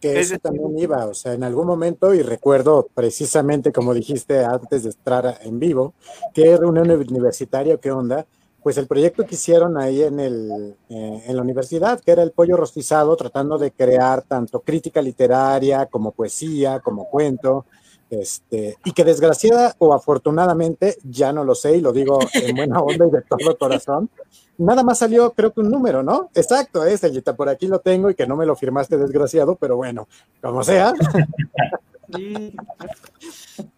[0.00, 4.84] Que eso también iba, o sea, en algún momento, y recuerdo precisamente como dijiste antes
[4.84, 5.92] de estar en vivo,
[6.32, 8.24] que reunión universitaria, qué onda,
[8.64, 12.30] pues el proyecto que hicieron ahí en, el, eh, en la universidad, que era el
[12.30, 17.66] pollo rostizado, tratando de crear tanto crítica literaria como poesía, como cuento,
[18.08, 22.80] este, y que desgraciada o afortunadamente, ya no lo sé y lo digo en buena
[22.80, 24.08] onda y de todo corazón,
[24.56, 26.30] nada más salió creo que un número, ¿no?
[26.34, 27.02] Exacto, es
[27.36, 30.08] por aquí lo tengo y que no me lo firmaste desgraciado, pero bueno,
[30.40, 30.94] como sea.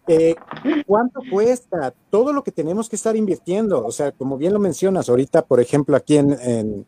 [0.07, 0.35] Eh,
[0.85, 1.93] ¿Cuánto cuesta?
[2.09, 3.85] Todo lo que tenemos que estar invirtiendo.
[3.85, 6.85] O sea, como bien lo mencionas, ahorita, por ejemplo, aquí en,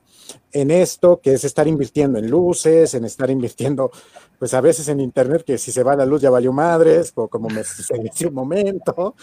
[0.51, 3.91] en, esto, que es estar invirtiendo en luces, en estar invirtiendo,
[4.37, 7.27] pues a veces en internet, que si se va la luz ya valió madres, o
[7.27, 7.63] como me
[8.03, 9.15] decía un momento,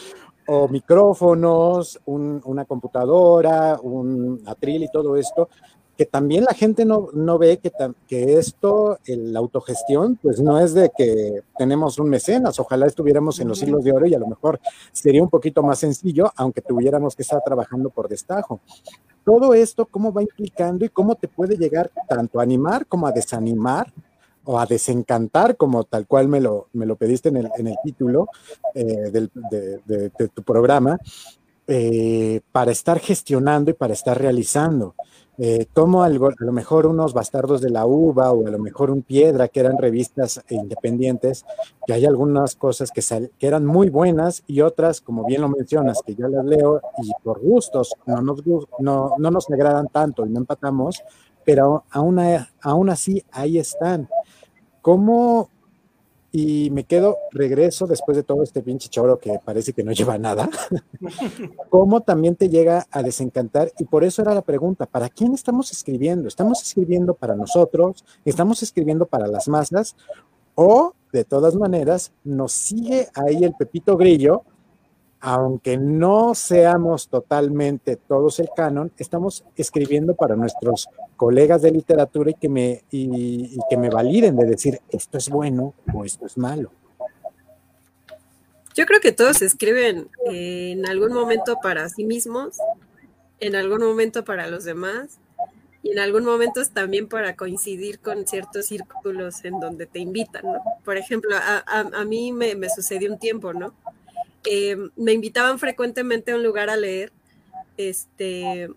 [0.46, 5.48] o micrófonos, una computadora, un atril y todo esto,
[5.96, 7.72] que también la gente no, no ve que,
[8.06, 13.48] que esto, la autogestión, pues no es de que tenemos un mecenas, ojalá estuviéramos en
[13.48, 14.60] los siglos de oro y a lo mejor
[14.92, 18.60] sería un poquito más sencillo, aunque tuviéramos que estar trabajando por destajo.
[19.24, 23.12] Todo esto, cómo va implicando y cómo te puede llegar tanto a animar como a
[23.12, 23.92] desanimar
[24.44, 27.76] o a desencantar, como tal cual me lo, me lo pediste en el, en el
[27.82, 28.28] título
[28.74, 30.98] eh, del, de, tu programa,
[31.66, 34.94] eh, para estar gestionando y para estar realizando
[35.38, 39.02] eh, como a lo mejor unos bastardos de la uva o a lo mejor un
[39.02, 41.44] piedra, que eran revistas independientes,
[41.86, 43.02] que hay algunas cosas que,
[43.38, 47.10] que eran muy buenas y otras, como bien lo mencionas, que yo las leo y
[47.22, 48.42] por gustos no nos,
[48.78, 51.02] no, no nos agradan tanto y no empatamos,
[51.44, 52.18] pero aún,
[52.62, 54.08] aún así ahí están.
[54.80, 55.50] ¿Cómo
[56.38, 60.18] y me quedo, regreso después de todo este pinche choro que parece que no lleva
[60.18, 60.50] nada,
[61.70, 63.72] cómo también te llega a desencantar.
[63.78, 66.28] Y por eso era la pregunta, ¿para quién estamos escribiendo?
[66.28, 68.04] ¿Estamos escribiendo para nosotros?
[68.26, 69.96] ¿Estamos escribiendo para las masas?
[70.54, 74.42] ¿O de todas maneras nos sigue ahí el Pepito Grillo
[75.20, 82.34] aunque no seamos totalmente todos el canon, estamos escribiendo para nuestros colegas de literatura y
[82.34, 86.70] que me, y, que me validen de decir esto es bueno o esto es malo.
[88.74, 92.58] Yo creo que todos escriben en algún momento para sí mismos,
[93.40, 95.18] en algún momento para los demás
[95.82, 100.60] y en algún momento también para coincidir con ciertos círculos en donde te invitan, ¿no?
[100.84, 103.72] Por ejemplo, a, mí me, me sucedió un tiempo, ¿no?
[104.46, 107.12] Eh, me invitaban frecuentemente a un lugar a leer,
[107.76, 108.68] este,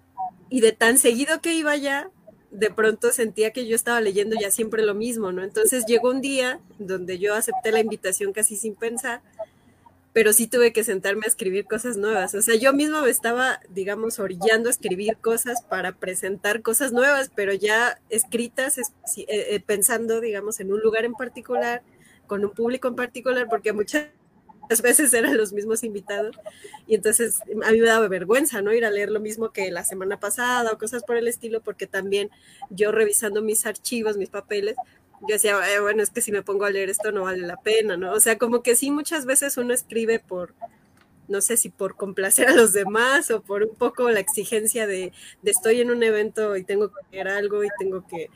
[0.49, 2.09] y de tan seguido que iba allá,
[2.51, 5.43] de pronto sentía que yo estaba leyendo ya siempre lo mismo, ¿no?
[5.43, 9.21] Entonces llegó un día donde yo acepté la invitación casi sin pensar,
[10.13, 12.33] pero sí tuve que sentarme a escribir cosas nuevas.
[12.33, 17.31] O sea, yo misma me estaba, digamos, orillando a escribir cosas para presentar cosas nuevas,
[17.35, 18.83] pero ya escritas, eh,
[19.27, 21.83] eh, pensando, digamos, en un lugar en particular,
[22.25, 24.07] con un público en particular, porque muchas
[24.81, 26.35] veces eran los mismos invitados
[26.87, 28.73] y entonces a mí me daba vergüenza, ¿no?
[28.73, 31.87] Ir a leer lo mismo que la semana pasada o cosas por el estilo, porque
[31.87, 32.29] también
[32.69, 34.75] yo revisando mis archivos, mis papeles,
[35.21, 37.97] yo decía, bueno, es que si me pongo a leer esto no vale la pena,
[37.97, 38.13] ¿no?
[38.13, 40.53] O sea, como que sí, muchas veces uno escribe por,
[41.27, 45.13] no sé si por complacer a los demás o por un poco la exigencia de,
[45.43, 48.29] estoy en un evento y tengo que hacer algo y tengo que,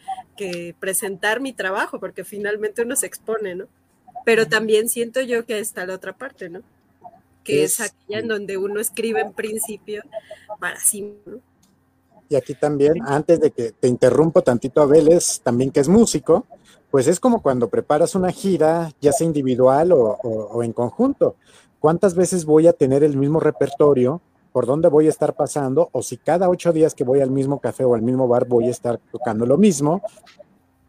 [0.80, 3.67] presentar mi trabajo, porque finalmente uno se expone, ¿no?
[4.26, 6.62] Pero también siento yo que está la otra parte, ¿no?
[7.44, 10.04] Que es, aquella en donde uno escribe en principio
[10.60, 11.40] para sí, ¿no?
[12.30, 16.48] Y aquí también, antes de que te interrumpo tantito a Vélez, también que es músico,
[16.90, 21.36] pues es como cuando preparas una gira, ya sea individual o en conjunto.
[21.80, 24.22] Cuántas veces voy a tener el mismo repertorio,
[24.54, 27.60] por dónde voy a estar pasando, o si cada ocho días que voy al mismo
[27.60, 30.02] café o al mismo bar voy a estar tocando lo mismo,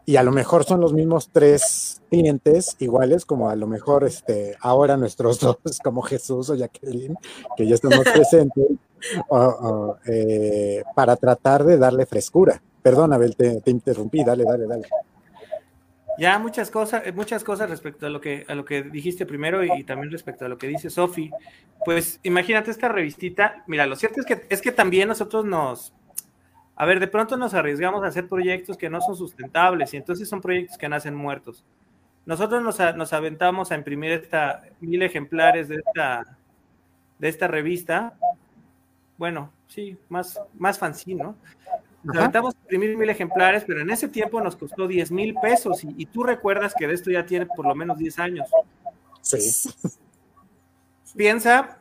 [0.07, 4.57] y a lo mejor son los mismos tres clientes iguales, como a lo mejor este,
[4.61, 7.17] ahora nuestros dos, como Jesús o Jacqueline,
[7.57, 8.67] que ya estamos presentes,
[10.07, 12.63] eh, para tratar de darle frescura.
[12.83, 14.87] Perdón, Abel, te, te interrumpí, dale, dale, dale.
[16.19, 19.65] Ya muchas cosas, eh, muchas cosas respecto a lo que a lo que dijiste primero
[19.65, 21.31] y, también respecto a lo que dice Sofi.
[21.85, 23.65] Pues imagínate esta revistita.
[23.67, 25.93] Mira, lo cierto es que es que también nosotros nos,
[26.77, 30.29] a ver, de pronto nos arriesgamos a hacer proyectos que no son sustentables y entonces
[30.29, 31.65] son proyectos que nacen muertos.
[32.27, 36.37] Nosotros nos, nos aventamos a imprimir esta mil ejemplares de esta
[37.19, 38.15] de esta revista.
[39.17, 41.37] Bueno, sí, más más fancy, ¿no?
[42.05, 46.23] Nos imprimir mil ejemplares, pero en ese tiempo nos costó 10 mil pesos y, tú
[46.23, 48.49] recuerdas que de esto ya tiene por lo menos 10 años.
[49.23, 49.71] Sí.
[51.17, 51.79] Piensa,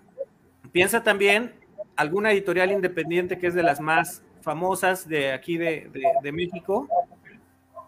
[0.72, 1.54] piensa también
[1.98, 6.88] alguna editorial independiente que es de las más famosas de aquí de, México.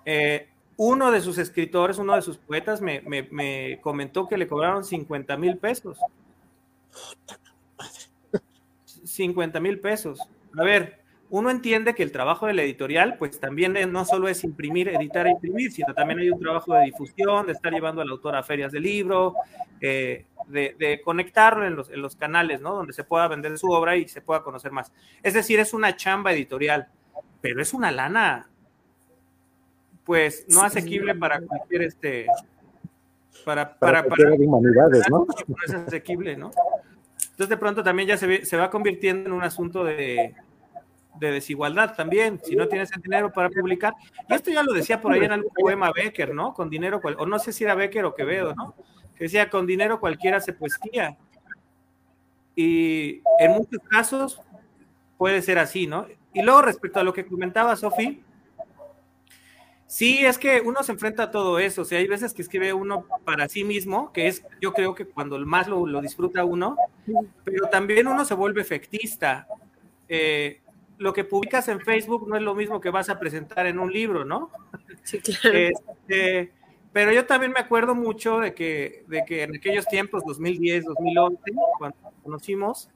[0.05, 4.83] Eh, uno de sus escritores, uno de sus poetas, me, me comentó que le cobraron
[4.83, 5.97] 50 mil pesos.
[9.03, 10.19] 50 mil pesos.
[10.57, 14.43] A ver, uno entiende que el trabajo de la editorial, pues también no solo es
[14.43, 18.09] imprimir, editar e imprimir, sino también hay un trabajo de difusión, de estar llevando al
[18.09, 19.35] autor a ferias de libro,
[19.81, 22.73] eh, de, conectarlo en los, en los, canales, ¿no?
[22.75, 24.91] Donde se pueda vender su obra y se pueda conocer más.
[25.23, 26.87] Es decir, es una chamba editorial,
[27.41, 28.49] pero es una lana,
[30.03, 32.27] pues, no asequible para cualquier este.
[33.43, 35.25] Para, para, para, humanidades, ¿no?
[35.47, 36.51] No es asequible, ¿no?
[37.21, 40.33] Entonces, de pronto también ya se, se va convirtiendo en un asunto de
[41.19, 43.93] de desigualdad también, si no tienes el dinero para publicar.
[44.27, 46.53] Y esto ya lo decía por ahí en algún poema Becker, ¿no?
[46.53, 48.75] Con dinero, o no sé si era Becker o Quevedo, ¿no?
[49.17, 51.17] Que decía, con dinero cualquiera se poesía.
[52.55, 54.41] Y en muchos casos
[55.17, 56.07] puede ser así, ¿no?
[56.33, 58.23] Y luego respecto a lo que comentaba Sofi,
[59.87, 62.73] sí, es que uno se enfrenta a todo eso, o sea, hay veces que escribe
[62.73, 66.75] uno para sí mismo, que es, yo creo que cuando más lo, lo disfruta uno,
[67.43, 69.47] pero también uno se vuelve efectista.
[70.09, 70.61] Eh,
[70.97, 73.91] lo que publicas en Facebook no es lo mismo que vas a presentar en un
[73.91, 74.49] libro, ¿no?
[75.03, 75.57] Sí, claro.
[75.57, 76.53] Este,
[76.95, 81.41] pero yo también me acuerdo mucho de que, de que en aquellos tiempos, 2010, 2011,
[81.77, 82.89] cuando nos conocimos,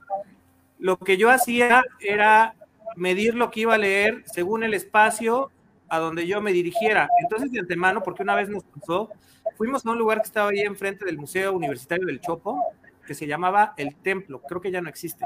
[0.77, 2.55] lo que yo hacía era
[2.95, 5.51] medir lo que iba a leer según el espacio
[5.89, 7.09] a donde yo me dirigiera.
[7.21, 9.09] Entonces, de antemano, porque una vez nos pasó,
[9.57, 12.57] fuimos a un lugar que estaba ahí enfrente del Museo Universitario del Chopo,
[13.05, 15.25] que se llamaba El Templo, creo que ya no existe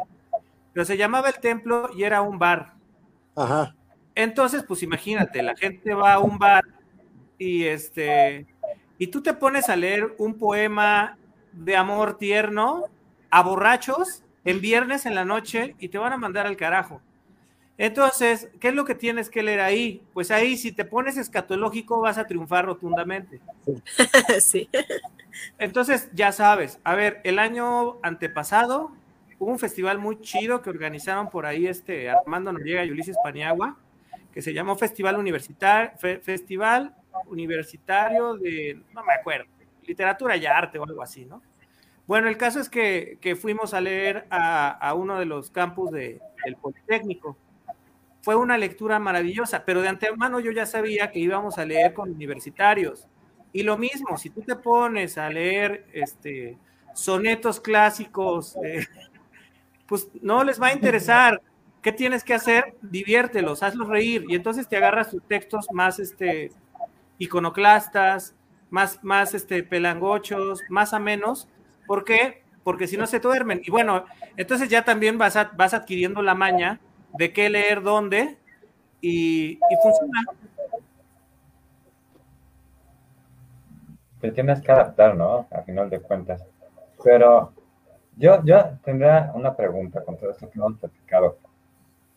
[0.73, 2.73] pero se llamaba el templo y era un bar.
[3.35, 3.75] Ajá.
[4.15, 6.63] Entonces, pues imagínate, la gente va a un bar
[7.37, 8.47] y este
[8.97, 11.17] y tú te pones a leer un poema
[11.51, 12.85] de amor tierno
[13.29, 17.01] a borrachos en viernes en la noche y te van a mandar al carajo.
[17.77, 20.03] Entonces, ¿qué es lo que tienes que leer ahí?
[20.13, 23.39] Pues ahí, si te pones escatológico, vas a triunfar rotundamente.
[24.39, 24.69] Sí.
[25.57, 28.91] Entonces, ya sabes, a ver, el año antepasado
[29.39, 33.77] hubo un festival muy chido que organizaron por ahí este Armando Noriega y Ulises Paniagua,
[34.31, 36.95] que se llamó Festival Universitario, Festival
[37.27, 39.49] Universitario de, no me acuerdo,
[39.83, 41.41] literatura y arte o algo así, ¿no?
[42.05, 46.55] Bueno, el caso es que, fuimos a leer a, uno de los campus de, del
[46.57, 47.37] Politécnico.
[48.21, 52.11] Fue una lectura maravillosa, pero de antemano yo ya sabía que íbamos a leer con
[52.11, 53.07] universitarios.
[53.53, 56.57] Y lo mismo, si tú te pones a leer este,
[56.93, 58.57] sonetos clásicos
[59.93, 61.41] pues no les va a interesar.
[61.81, 62.75] ¿Qué tienes que hacer?
[62.81, 64.25] Diviértelos, hazlos reír.
[64.27, 66.49] Y entonces te agarras tus textos más este,
[67.23, 68.35] iconoclastas,
[68.69, 71.47] más, más este, pelangochos, más a menos.
[71.85, 72.43] ¿Por qué?
[72.63, 73.61] Porque si no se duermen.
[73.63, 74.05] Y bueno,
[74.37, 76.79] entonces ya también vas, vas adquiriendo la maña
[77.13, 78.37] de qué leer dónde
[79.01, 80.23] y, funciona.
[84.21, 85.47] Te tienes que adaptar, ¿no?
[85.51, 86.43] A final de cuentas.
[87.03, 87.51] Pero
[88.15, 91.37] yo, yo tendría una pregunta con todo esto que hemos platicado.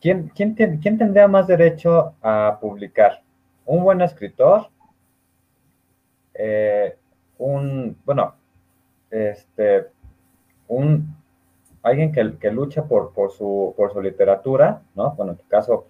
[0.00, 3.22] ¿Quién, quién, ¿Quién tendría más derecho a publicar?
[3.64, 4.68] ¿Un buen escritor?
[6.38, 6.96] Eh,
[7.38, 8.34] un, bueno,
[9.10, 9.86] este,
[10.68, 11.14] un
[11.82, 15.12] alguien que, que lucha por, por, su, por su literatura, ¿no?
[15.12, 15.86] Bueno, en tu caso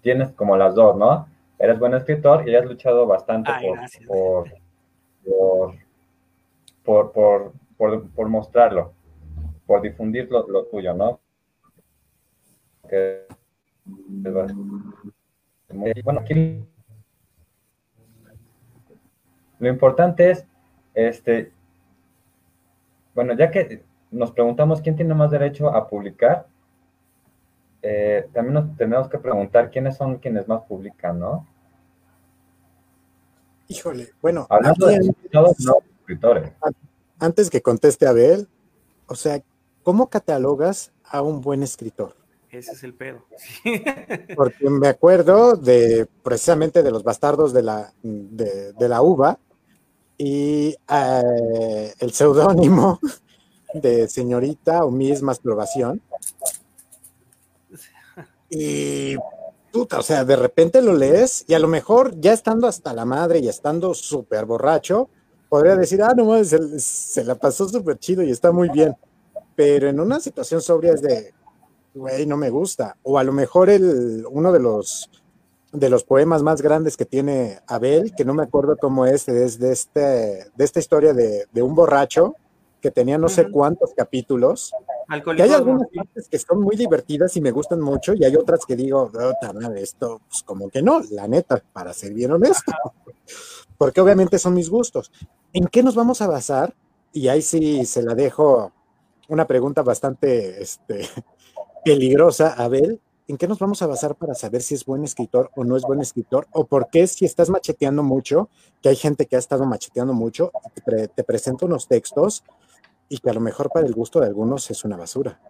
[0.00, 1.26] tienes como las dos, ¿no?
[1.58, 3.50] Eres buen escritor y has luchado bastante
[4.06, 4.50] por,
[6.84, 7.52] por, por,
[8.10, 8.92] por, mostrarlo,
[9.66, 11.20] por difundir lo, lo tuyo, ¿no?
[16.04, 16.64] bueno, aquí
[19.62, 20.44] lo importante es,
[20.92, 21.52] este,
[23.14, 26.48] bueno, ya que nos preguntamos quién tiene más derecho a publicar,
[27.80, 31.46] eh, también nos tenemos que preguntar quiénes son quienes más publican, ¿no?
[33.68, 34.48] Híjole, bueno.
[34.50, 34.96] Hablando de
[36.00, 36.52] escritores.
[37.20, 38.48] Antes que conteste Abel,
[39.06, 39.40] o sea,
[39.84, 42.16] ¿cómo catalogas a un buen escritor?
[42.50, 43.24] Ese es el pedo.
[44.36, 49.38] Porque me acuerdo de precisamente de los bastardos de la, de, la uva
[50.24, 53.00] y eh, el seudónimo
[53.74, 56.00] de señorita o Miss Masturbación.
[58.48, 59.16] Y
[59.72, 63.04] puta, o sea, de repente lo lees y a lo mejor ya estando hasta la
[63.04, 65.08] madre y estando súper borracho,
[65.48, 68.94] podría decir, ah, no, se, se la pasó súper chido y está muy bien.
[69.56, 71.34] Pero en una situación sobria es de,
[71.94, 72.96] güey, no me gusta.
[73.02, 75.10] O a lo mejor el, uno de los,
[75.72, 79.58] de los poemas más grandes que tiene Abel, que no me acuerdo cómo es, es
[79.58, 82.36] de, este, de esta historia de, un borracho
[82.80, 84.72] que tenía no sé cuántos capítulos.
[85.36, 88.66] Que hay algunas partes que son muy divertidas y me gustan mucho, y hay otras
[88.66, 92.72] que digo, oh, esto, pues como que no, la neta, para ser bien honesto.
[93.78, 95.10] Porque obviamente son mis gustos.
[95.52, 96.74] ¿En qué nos vamos a basar?
[97.12, 98.72] Y ahí sí se la dejo
[99.28, 101.08] una pregunta bastante este,
[101.84, 105.64] peligrosa, Abel, ¿en qué nos vamos a basar para saber si es buen escritor o
[105.64, 106.46] no es buen escritor?
[106.52, 108.48] ¿O por qué si estás macheteando mucho,
[108.82, 110.52] que hay gente que ha estado macheteando mucho,
[110.84, 112.44] te, te presenta unos textos
[113.08, 115.40] y que a lo mejor para el gusto de algunos es una basura?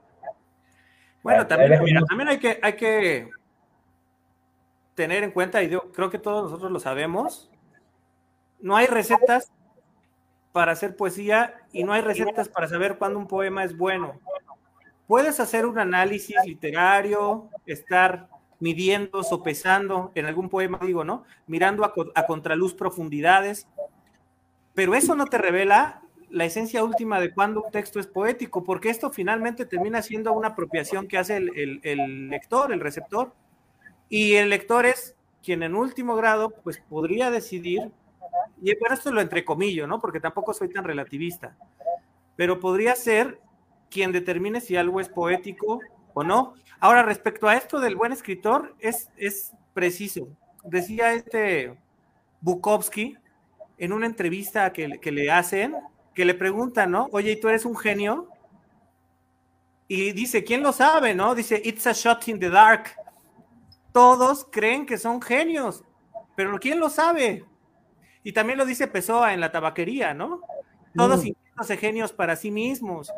[1.22, 3.30] Bueno, también, también hay, que, hay que
[4.94, 7.50] tener en cuenta, y yo creo que todos nosotros lo sabemos,
[8.60, 9.52] no hay recetas
[10.52, 14.20] para hacer poesía y no hay recetas para saber cuándo un poema es bueno
[15.06, 18.28] puedes hacer un análisis literario, estar
[18.62, 21.24] midiendo, sopesando en algún poema, digo, ¿no?
[21.48, 23.66] Mirando a, contraluz profundidades,
[24.72, 28.88] pero eso no te revela la esencia última de cuando un texto es poético, porque
[28.88, 33.34] esto finalmente termina siendo una apropiación que hace el, lector, el receptor,
[34.08, 37.90] y el lector es quien en último grado, pues podría decidir,
[38.62, 40.00] y bueno, esto lo entrecomillo, ¿no?
[40.00, 41.56] Porque tampoco soy tan relativista,
[42.36, 43.40] pero podría ser
[43.92, 45.80] quien determine si algo es poético
[46.14, 46.54] o no.
[46.80, 50.28] Ahora, respecto a esto del buen escritor, es, es preciso.
[50.64, 51.76] Decía este
[52.40, 53.16] Bukowski
[53.78, 55.76] en una entrevista que, que le hacen,
[56.14, 57.08] que le preguntan, ¿no?
[57.12, 58.28] Oye, ¿y tú eres un genio?
[59.88, 61.34] Y dice, ¿quién lo sabe, no?
[61.34, 62.96] Dice, it's a shot in the dark.
[63.92, 65.84] Todos creen que son genios,
[66.34, 67.44] pero ¿quién lo sabe?
[68.24, 70.40] Y también lo dice Pessoa en la tabaquería, ¿no?
[70.94, 71.72] Todos mm.
[71.78, 73.12] genios para sí mismos.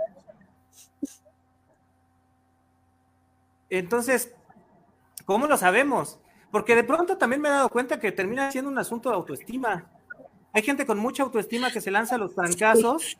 [3.79, 4.33] Entonces,
[5.25, 6.19] ¿cómo lo sabemos?
[6.51, 9.91] Porque de pronto también me he dado cuenta que termina siendo un asunto de autoestima.
[10.53, 13.19] Hay gente con mucha autoestima que se lanza a los trancazos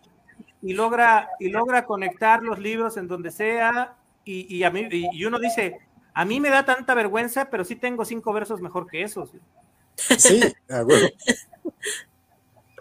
[0.63, 3.97] y logra, y logra conectar los libros en donde sea.
[4.25, 5.81] Y, a mí, y uno dice,
[6.15, 9.31] a mí me da tanta vergüenza, pero sí tengo cinco versos mejor que esos.
[9.97, 11.09] Sí, bueno.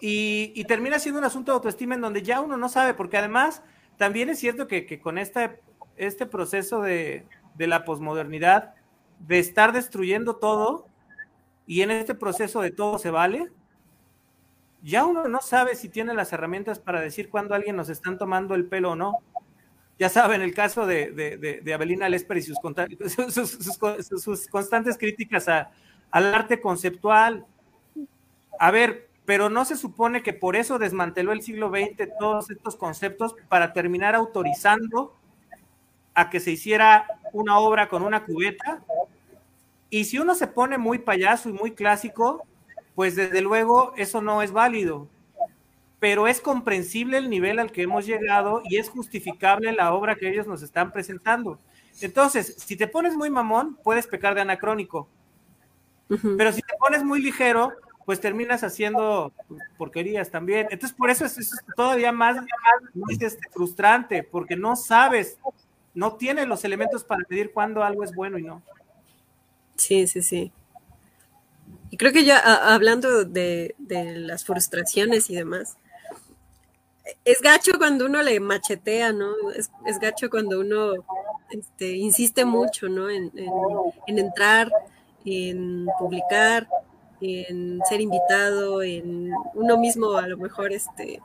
[0.00, 3.62] y, termina siendo un asunto de autoestima en donde ya uno no sabe, porque además
[3.96, 5.56] también es cierto que, con esta,
[5.96, 8.74] este proceso de, de la posmodernidad,
[9.20, 10.86] de estar destruyendo todo
[11.66, 13.50] y en este proceso de todo se vale,
[14.82, 18.54] ya uno no sabe si tiene las herramientas para decir cuándo alguien nos están tomando
[18.54, 19.18] el pelo o no.
[19.98, 23.50] Ya saben, el caso de, de, de, Abelina Lesper y sus,
[24.10, 27.46] sus, constantes críticas al arte conceptual.
[28.58, 32.76] A ver, pero no se supone que por eso desmanteló el siglo XX todos estos
[32.76, 35.16] conceptos para terminar autorizando
[36.12, 38.80] a que se hiciera una obra con una cubeta.
[39.90, 42.46] Y si uno se pone muy payaso y muy clásico,
[42.94, 45.08] pues desde luego eso no es válido.
[45.98, 50.28] Pero es comprensible el nivel al que hemos llegado y es justificable la obra que
[50.28, 51.58] ellos nos están presentando.
[52.00, 55.08] Entonces, si te pones muy mamón, puedes pecar de anacrónico.
[56.08, 57.72] Pero si te pones muy ligero,
[58.04, 59.32] pues terminas haciendo
[59.76, 60.68] porquerías también.
[60.70, 65.38] Entonces, por eso es, todavía más, más este, frustrante, porque no sabes
[65.94, 68.62] no tiene los elementos para medir cuándo algo es bueno y no.
[69.76, 70.52] Sí, sí, sí.
[71.90, 72.38] Y creo que ya
[72.74, 75.76] hablando de, las frustraciones y demás,
[77.24, 79.32] es gacho cuando uno le machetea, ¿no?
[79.52, 79.70] Es,
[80.00, 80.94] gacho cuando uno
[81.50, 83.10] este, insiste mucho, ¿no?
[83.10, 83.30] En,
[84.06, 84.72] en, entrar,
[85.24, 86.66] en publicar,
[87.20, 91.20] en ser invitado, en uno mismo a lo mejor este,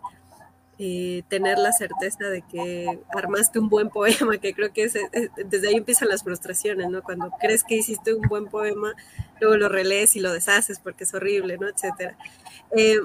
[0.82, 4.90] eh, tener la certeza de que armaste un buen poema, que creo que
[5.46, 7.04] desde ahí empiezan las frustraciones, ¿no?
[7.04, 8.94] Cuando crees que hiciste un buen poema,
[9.42, 11.68] luego lo relees y lo deshaces porque es horrible, ¿no?
[11.68, 12.18] Etcétera.
[12.78, 12.96] Eh,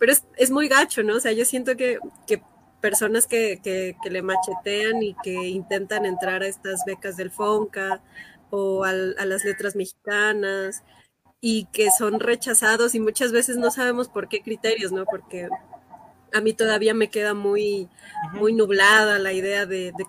[0.00, 1.14] pero es, muy gacho, ¿no?
[1.14, 2.00] O sea, yo siento que,
[2.80, 8.02] personas que, le machetean y que intentan entrar a estas becas del FONCA
[8.50, 10.82] o a las letras mexicanas
[11.40, 15.04] y que son rechazados y muchas veces no sabemos por qué criterios, ¿no?
[15.04, 15.48] Porque
[16.32, 17.88] a mí todavía me queda muy,
[18.32, 20.06] muy nublada la idea de, de,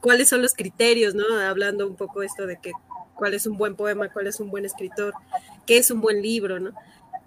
[0.00, 1.24] cuáles son los criterios, ¿no?
[1.38, 2.72] Hablando un poco esto de que
[3.14, 5.14] cuál es un buen poema, cuál es un buen escritor,
[5.66, 6.72] qué es un buen libro, ¿no?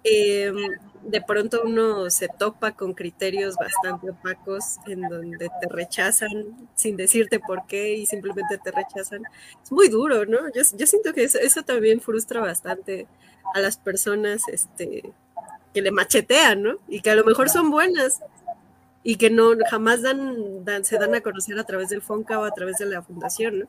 [0.04, 0.54] Em,
[1.02, 7.40] de pronto uno se topa con criterios bastante opacos en donde te rechazan sin decirte
[7.40, 9.22] por qué y simplemente te rechazan.
[9.62, 10.38] Es muy duro, ¿no?
[10.54, 13.06] Yo, yo siento que eso, también frustra bastante
[13.54, 15.12] a las personas este,
[15.76, 16.78] que le machetean, ¿no?
[16.88, 18.22] Y que a lo mejor son buenas
[19.02, 22.44] y que no jamás dan, dan, se dan a conocer a través del FONCA o
[22.44, 23.66] a través de la fundación, ¿no?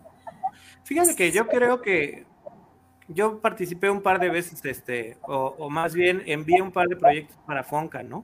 [0.85, 2.25] Fíjate que yo creo que
[3.09, 7.35] yo participé un par de veces, este, o, más bien envié un par de proyectos
[7.45, 8.23] para Fonca, ¿no?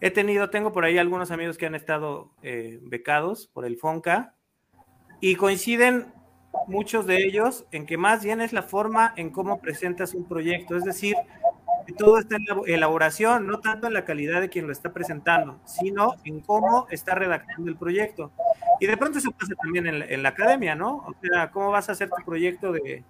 [0.00, 4.36] He tenido, tengo por ahí algunos amigos que han estado eh, becados por el Fonca
[5.20, 6.12] y coinciden
[6.68, 10.76] muchos de ellos en que más bien es la forma en cómo presentas un proyecto,
[10.76, 11.16] es decir,
[11.96, 15.60] todo está en la elaboración, no tanto en la calidad de quien lo está presentando,
[15.64, 18.32] sino en cómo está redactando el proyecto.
[18.78, 20.96] Y de pronto eso pasa también en la, academia, ¿no?
[20.96, 23.04] O sea, cómo vas a hacer tu proyecto de,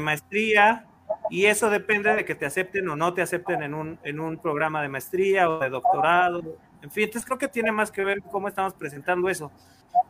[0.00, 0.86] maestría
[1.30, 4.38] y eso depende de que te acepten o no te acepten en un, en un
[4.38, 6.40] programa de maestría o de doctorado.
[6.82, 9.50] En fin, entonces creo que tiene más que ver cómo estamos presentando eso.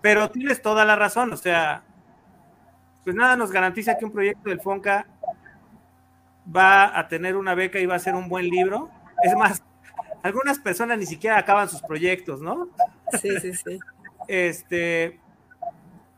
[0.02, 1.82] Pero tienes toda la razón, o sea,
[3.04, 5.06] pues nada nos garantiza que un proyecto del FONCA
[6.54, 8.90] va a tener una beca y va a ser un buen libro.
[9.22, 9.62] Es más,
[10.22, 12.68] algunas personas ni siquiera acaban sus proyectos, ¿no?
[13.20, 13.78] Sí, sí, sí.
[14.28, 15.18] Este,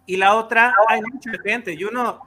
[0.06, 1.74] y la otra, hay mucha gente.
[1.74, 2.20] Y uno,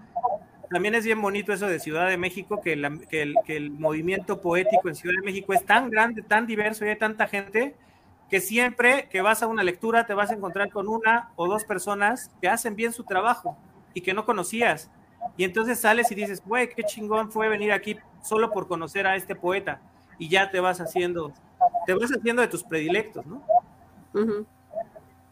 [0.69, 4.89] también es bien bonito eso de Ciudad de México, que, el, que, el, movimiento poético
[4.89, 7.75] en Ciudad de México es tan grande, tan diverso y hay tanta gente
[8.29, 11.63] que siempre que vas a una lectura te vas a encontrar con una o dos
[11.63, 13.57] personas que hacen bien su trabajo
[13.93, 14.89] y que no conocías.
[15.37, 19.15] Y entonces sales y dices, güey, qué chingón fue venir aquí solo por conocer a
[19.15, 19.81] este poeta.
[20.17, 21.33] Y ya te vas haciendo,
[21.85, 23.41] te vas haciendo de tus predilectos, ¿no?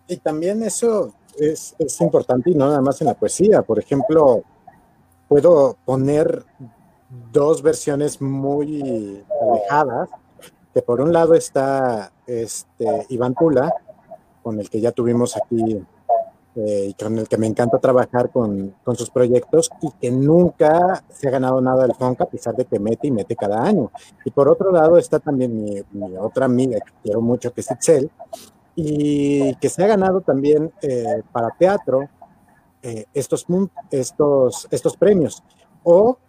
[0.07, 3.61] Y también eso es, es, importante y no nada más en la poesía.
[3.61, 4.43] Por ejemplo,
[5.29, 6.45] puedo poner
[7.31, 10.09] dos versiones muy alejadas,
[10.73, 13.73] que por un lado está este, Iván Tula,
[14.41, 15.83] con el que ya tuvimos aquí
[16.55, 21.27] eh, con el que me encanta trabajar con, con, sus proyectos y que nunca se
[21.27, 23.91] ha ganado nada del FONCA a pesar de que mete y mete cada año.
[24.23, 25.83] Y por otro lado está también mi,
[26.19, 28.11] otra amiga que quiero mucho, que es Itzel,
[28.75, 32.07] y que se ha ganado también eh, para teatro
[32.83, 33.47] eh, estos,
[33.89, 35.41] estos, estos premios.
[35.83, 36.19] O,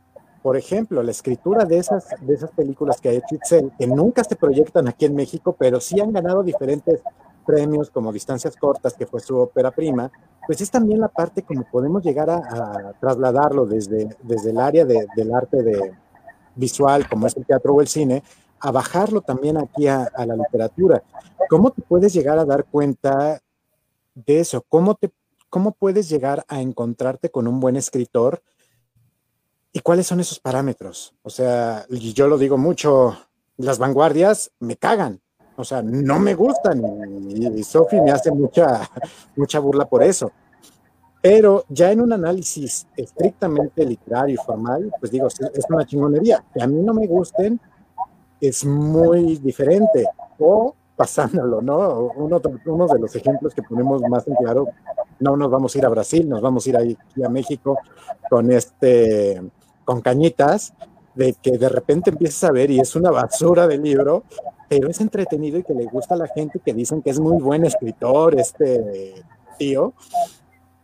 [0.43, 4.25] por ejemplo, la escritura de esas, de esas películas que ha hecho Itzel, que nunca
[4.25, 7.03] se proyectan aquí en México, pero sí han ganado diferentes
[7.45, 10.11] premios como Distancias Cortas, que fue su ópera prima,
[10.47, 15.35] pues es también la parte como podemos llegar a, trasladarlo desde, desde el área del
[15.35, 15.95] arte de,
[16.55, 18.23] visual, como es el teatro o el cine,
[18.61, 21.03] a bajarlo también aquí a, la literatura.
[21.49, 23.41] ¿Cómo te puedes llegar a dar cuenta
[24.15, 24.65] de eso?
[24.69, 25.13] ¿Cómo, te,
[25.51, 28.43] ¿Cómo puedes llegar a encontrarte con un buen escritor?
[29.73, 31.15] ¿Y cuáles son esos parámetros?
[31.23, 33.17] O sea, yo lo digo mucho,
[33.57, 35.21] las vanguardias me cagan
[35.57, 36.83] o sea, no me gustan
[37.29, 38.89] y, Sophie me hace mucha,
[39.37, 40.31] mucha burla por eso.
[41.23, 46.45] Pero ya en un análisis estrictamente literario y formal, pues digo, es una chingonería.
[46.53, 47.59] Que a mí no me gusten
[48.41, 50.07] es muy diferente.
[50.39, 52.13] O pasándolo, ¿no?
[52.17, 54.69] Uno, uno de los ejemplos que ponemos más en claro,
[55.21, 57.79] no nos vamos a ir a Brasil, nos vamos a ir ahí a México
[58.31, 59.43] con este,
[59.85, 60.73] con cañitas,
[61.15, 64.25] de que de repente empiezas a ver y es una basura de libro,
[64.69, 67.41] pero es entretenido y que le gusta a la gente que dicen que es muy
[67.41, 69.15] buen escritor este
[69.59, 69.95] tío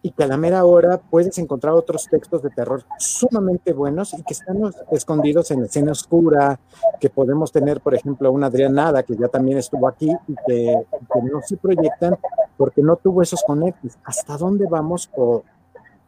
[0.03, 4.23] y que a la mera hora puedes encontrar otros textos de terror sumamente buenos y
[4.23, 4.59] que están
[4.91, 6.59] escondidos en escena oscura,
[6.99, 10.75] que podemos tener, por ejemplo, una Adrianada que ya también estuvo aquí y que,
[11.13, 12.17] que no se proyectan
[12.57, 13.99] porque no tuvo esos conectes.
[14.05, 15.43] ¿Hasta dónde vamos o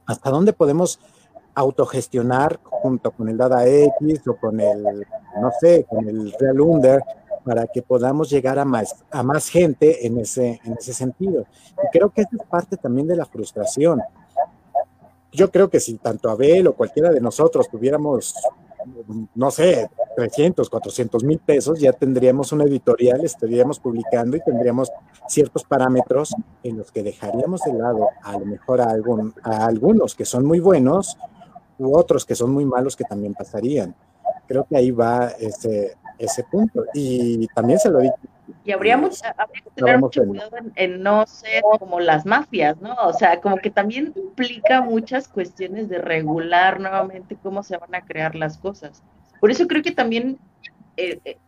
[0.07, 0.99] hasta dónde podemos
[1.55, 5.07] autogestionar junto con el Dada X o con el,
[5.41, 7.03] no sé, con el Real Under,
[7.45, 11.47] para que podamos llegar a más, a más gente en ese, en ese sentido.
[11.85, 14.01] Y creo que esa es parte también de la frustración.
[15.33, 18.35] Yo creo que si tanto Abel o cualquiera de nosotros tuviéramos,
[19.35, 24.91] no sé, 300, 400 mil pesos, ya tendríamos una editorial, estaríamos publicando y tendríamos
[25.27, 30.15] ciertos parámetros en los que dejaríamos de lado a lo mejor a, algún, a algunos
[30.15, 31.17] que son muy buenos
[31.79, 33.95] u otros que son muy malos que también pasarían.
[34.47, 36.85] Creo que ahí va ese, ese punto.
[36.95, 38.15] Y también se lo digo.
[38.65, 42.95] Y habría, habría que tener mucho cuidado en, no ser como las mafias, ¿no?
[43.03, 48.05] O sea, como que también implica muchas cuestiones de regular nuevamente cómo se van a
[48.05, 49.03] crear las cosas.
[49.41, 50.39] Por eso creo que también,
[50.97, 51.39] eh, eh,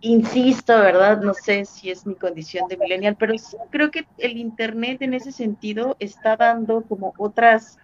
[0.00, 1.20] insisto, ¿verdad?
[1.20, 5.14] No sé si es mi condición de millennial, pero sí creo que el Internet en
[5.14, 7.78] ese sentido está dando como otras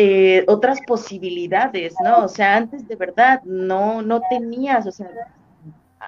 [0.00, 2.18] eh, otras posibilidades, ¿no?
[2.18, 5.10] O sea, antes de verdad no, no tenías, o sea,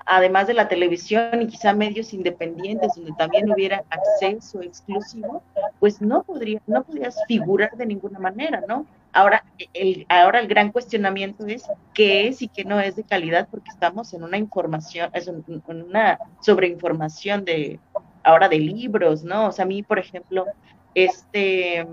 [0.06, 5.42] además de la televisión y quizá medios independientes donde también hubiera acceso exclusivo,
[5.78, 8.86] pues no podría, no podrías figurar de ninguna manera, ¿no?
[9.12, 11.64] Ahora el, ahora el gran cuestionamiento es
[11.94, 15.44] qué es y qué no es de calidad, porque estamos en una información, es en
[15.66, 17.80] una sobreinformación de
[18.22, 19.48] ahora de libros, ¿no?
[19.48, 20.46] O sea, a mí, por ejemplo,
[20.94, 21.86] este,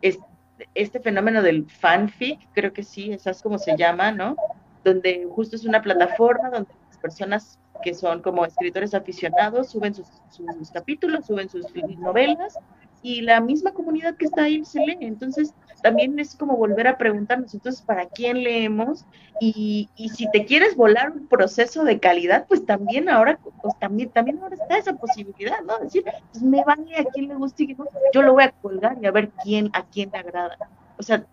[0.00, 0.30] este
[0.74, 4.36] este fenómeno del fanfic, creo que sí, esa es como se llama, ¿no?
[4.84, 10.70] Donde justo es una plataforma donde personas que son como escritores aficionados suben sus, sus
[10.70, 11.66] capítulos, suben sus
[11.98, 12.58] novelas
[13.02, 14.98] y la misma comunidad que está ahí se lee.
[15.00, 19.06] Entonces, también es como volver a preguntarnos, entonces, ¿para quién leemos?
[19.40, 24.10] Y, y si te quieres volar un proceso de calidad, pues también ahora, pues también,
[24.10, 25.78] también ahora está esa posibilidad, ¿no?
[25.78, 27.76] Decir, pues me vale a quién le guste y
[28.12, 30.58] yo lo voy a colgar y a ver quién, a quién le agrada.
[30.98, 31.24] O sea,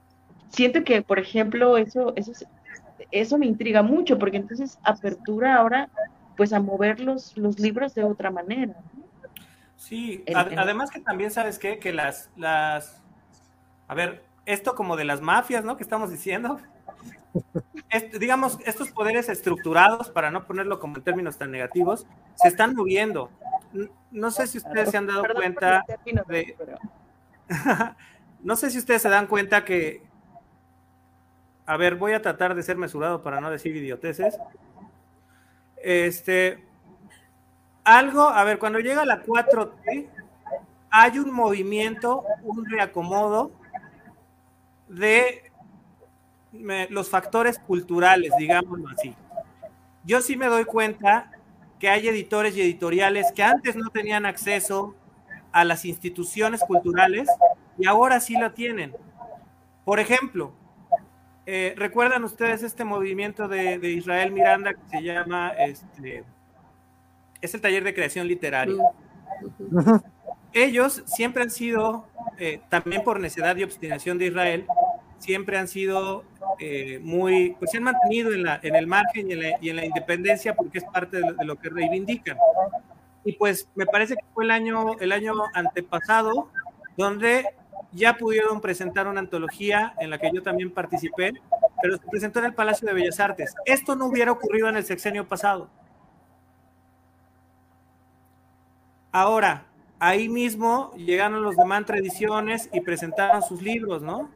[0.49, 2.31] siento que, por ejemplo, eso, eso,
[3.11, 5.89] eso me intriga mucho, porque entonces apertura ahora,
[6.35, 8.75] pues a mover los, los libros de otra manera.
[9.75, 13.01] Sí, además que también sabes qué, que las, las,
[13.87, 15.77] a ver, esto como de las mafias, ¿no?
[15.77, 16.59] Que estamos diciendo.
[18.19, 23.29] digamos, estos poderes estructurados, para no ponerlo como en términos tan negativos, se están moviendo.
[24.11, 25.83] No sé si ustedes se han dado cuenta
[26.27, 26.55] de...
[28.43, 30.01] no sé si ustedes se dan cuenta que...
[31.67, 34.39] A ver, voy a tratar de ser mesurado para no decir idioteces.
[35.77, 36.65] Este...
[37.83, 40.09] Algo, a ver, cuando llega la 4T,
[40.89, 43.51] hay un movimiento, un reacomodo
[44.89, 45.51] de
[46.89, 49.15] los factores culturales, digámoslo así.
[50.03, 51.31] Yo sí me doy cuenta
[51.79, 54.93] que hay editores y editoriales que antes no tenían acceso
[55.53, 57.29] a las instituciones culturales
[57.77, 58.93] y ahora sí lo tienen.
[59.85, 60.51] Por ejemplo,
[61.49, 66.25] eh, ¿recuerdan ustedes este movimiento de, Israel Miranda que se llama, este,
[67.41, 68.83] es el taller de creación literaria?
[70.51, 72.05] Ellos siempre han sido,
[72.37, 74.65] eh, también por necesidad y obstinación de Israel,
[75.19, 76.25] siempre han sido
[76.59, 80.53] eh, muy, pues se han mantenido en, la, en el margen y en, la, independencia
[80.53, 82.37] porque es parte de, lo que reivindican.
[83.23, 86.49] Y pues me parece que fue el año, el año antepasado
[86.97, 87.45] donde
[87.91, 91.33] ya pudieron presentar una antología en la que yo también participé,
[91.81, 93.53] pero se presentó en el Palacio de Bellas Artes.
[93.65, 95.69] Esto no hubiera ocurrido en el sexenio pasado.
[99.11, 99.65] Ahora,
[99.99, 104.29] ahí mismo llegaron los de Mantra Ediciones y presentaron sus libros, ¿no?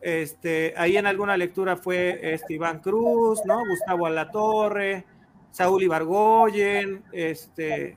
[0.00, 3.60] Este, ahí en alguna lectura fue este, Iván Cruz, ¿no?
[3.64, 5.04] Gustavo Alatorre,
[5.52, 7.96] Saúl Ibargoyen, este,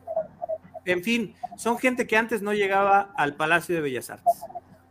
[0.86, 4.34] en fin, son gente que antes no llegaba al Palacio de Bellas Artes.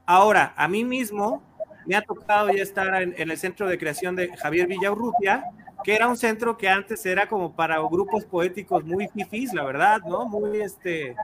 [0.06, 1.42] Ahora, a mí mismo
[1.86, 5.44] me ha tocado ya estar en, el centro de creación de Javier Villaurrutia,
[5.82, 10.00] que era un centro que antes era como para grupos poéticos muy fifís, la verdad,
[10.06, 10.26] ¿no?
[10.26, 11.14] Muy este.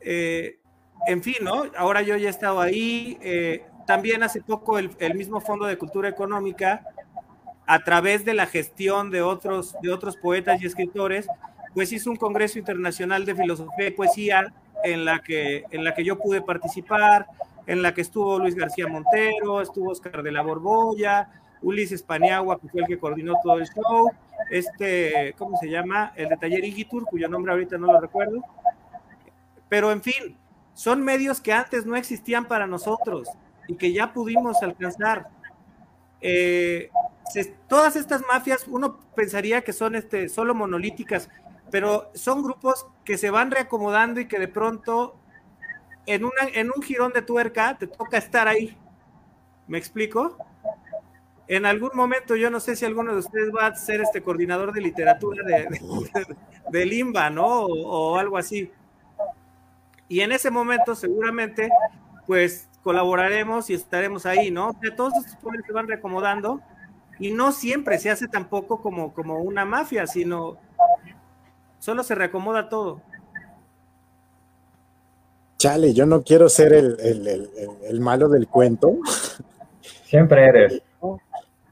[0.00, 0.58] Eh,
[1.06, 1.64] en fin, ¿no?
[1.76, 3.18] Ahora yo ya he estado ahí.
[3.22, 6.84] Eh, también hace poco el, mismo Fondo de Cultura Económica,
[7.66, 11.26] a través de la gestión de otros, de otros poetas y escritores,
[11.72, 14.52] pues hizo un Congreso Internacional de Filosofía y Poesía
[14.84, 17.26] en la que, en la que yo pude participar,
[17.66, 21.28] en la que estuvo Luis García Montero, estuvo Oscar de la Borbolla,
[21.62, 24.10] Ulises Paniagua, que fue el que coordinó todo el show,
[24.50, 26.12] este, ¿cómo se llama?
[26.14, 28.42] El de Taller Igitur, cuyo nombre ahorita no lo recuerdo.
[29.68, 30.36] Pero en fin,
[30.74, 33.28] son medios que antes no existían para nosotros
[33.66, 35.28] y que ya pudimos alcanzar.
[36.20, 36.90] Eh,
[37.68, 41.28] todas estas mafias, uno pensaría que son este, solo monolíticas,
[41.70, 45.16] pero son grupos que se van reacomodando y que de pronto
[46.06, 48.76] en, una, en un jirón de tuerca te toca estar ahí.
[49.66, 50.36] ¿Me explico?
[51.48, 54.72] en algún momento, yo no sé si alguno de ustedes va a ser este coordinador
[54.72, 55.68] de literatura de,
[56.70, 57.46] de, Limba, ¿no?
[57.46, 58.70] O, algo así.
[60.08, 61.70] Y en ese momento, seguramente,
[62.26, 64.70] pues colaboraremos y estaremos ahí, ¿no?
[64.70, 66.60] O todos estos pueblos se van reacomodando
[67.18, 70.56] y no siempre se hace tampoco como, como una mafia, sino
[71.78, 73.00] solo se reacomoda todo.
[75.58, 78.98] Chale, yo no quiero ser el, malo del cuento.
[80.04, 80.82] Siempre eres.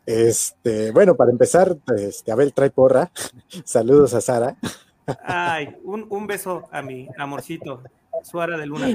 [0.06, 3.10] Este, bueno, para empezar, este, Abel trae porra.
[3.64, 4.56] Saludos a Sara.
[5.22, 7.82] Ay, un, beso a mi amorcito,
[8.22, 8.88] Suara de Luna.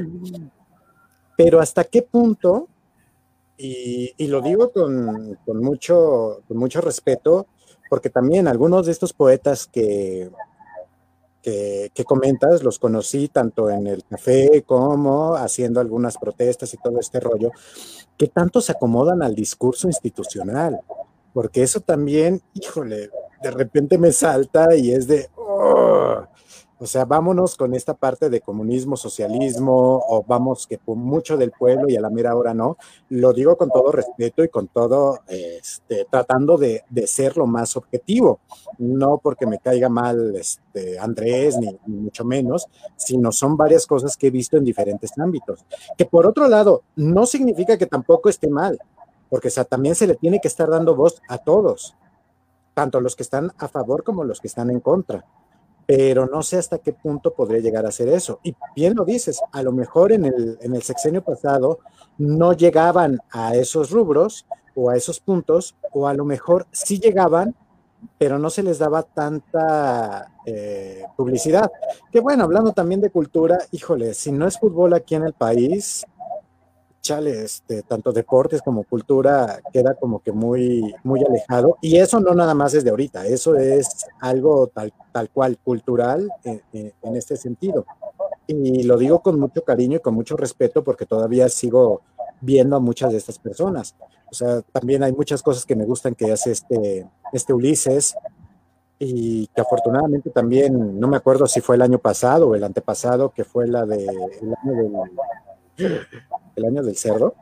[1.38, 2.68] Pero hasta qué punto,
[3.57, 7.47] y, lo digo con, mucho, con mucho respeto,
[7.89, 10.32] porque también algunos de estos poetas que,
[11.41, 17.19] que, comentas, los conocí tanto en el café como haciendo algunas protestas y todo este
[17.19, 17.51] rollo,
[18.17, 20.79] que tanto se acomodan al discurso institucional,
[21.33, 23.09] porque eso también, híjole,
[23.41, 26.23] de repente me salta y es de, oh,
[26.82, 31.51] o sea, vámonos con esta parte de comunismo, socialismo, o vamos que por mucho del
[31.51, 32.77] pueblo y a la mera hora no.
[33.09, 38.39] Lo digo con todo respeto y con todo, este, tratando de, ser lo más objetivo.
[38.77, 44.27] No porque me caiga mal este, Andrés, ni, mucho menos, sino son varias cosas que
[44.27, 45.65] he visto en diferentes ámbitos.
[45.97, 48.80] Que por otro lado, no significa que tampoco esté mal,
[49.30, 51.97] porque también se le tiene que estar dando voz a todos,
[52.73, 55.25] tanto los que están a favor como los que están en contra
[55.89, 58.39] pero no sé hasta qué punto podría llegar a hacer eso.
[58.43, 61.79] Y bien lo dices, a lo mejor en el, en el sexenio pasado
[62.19, 67.55] no llegaban a esos rubros o a esos puntos, o a lo mejor sí llegaban,
[68.19, 71.71] pero no se les daba tanta eh, publicidad.
[72.11, 76.05] Que bueno, hablando también de cultura, híjole, si no es fútbol aquí en el país,
[77.02, 81.78] chale, este, tanto deportes como cultura queda como que muy, muy alejado.
[81.82, 86.30] Y eso no nada más es de ahorita, eso es algo tal, tal cual cultural
[86.43, 87.86] en, este sentido.
[88.47, 92.02] Y lo digo con mucho cariño y con mucho respeto porque todavía sigo
[92.41, 93.95] viendo a muchas de estas personas.
[94.32, 98.16] O sea, también hay muchas cosas que me gustan que hace este, este Ulises
[99.00, 103.32] y que afortunadamente también, no me acuerdo si fue el año pasado o el antepasado,
[103.32, 104.95] que fue la de el año del
[106.55, 107.36] el año del cerdo,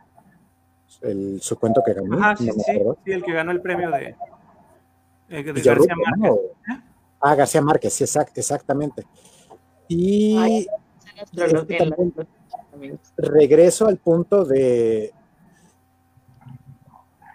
[1.01, 2.17] el, su cuento que ganó.
[2.21, 2.61] Ah, sí, sí,
[3.05, 4.15] sí, el que ganó el premio de,
[5.29, 6.39] eh, García Márquez.
[7.19, 9.05] Ah, García Márquez, sí, exactamente.
[9.87, 10.67] Y
[13.17, 15.11] regreso al punto de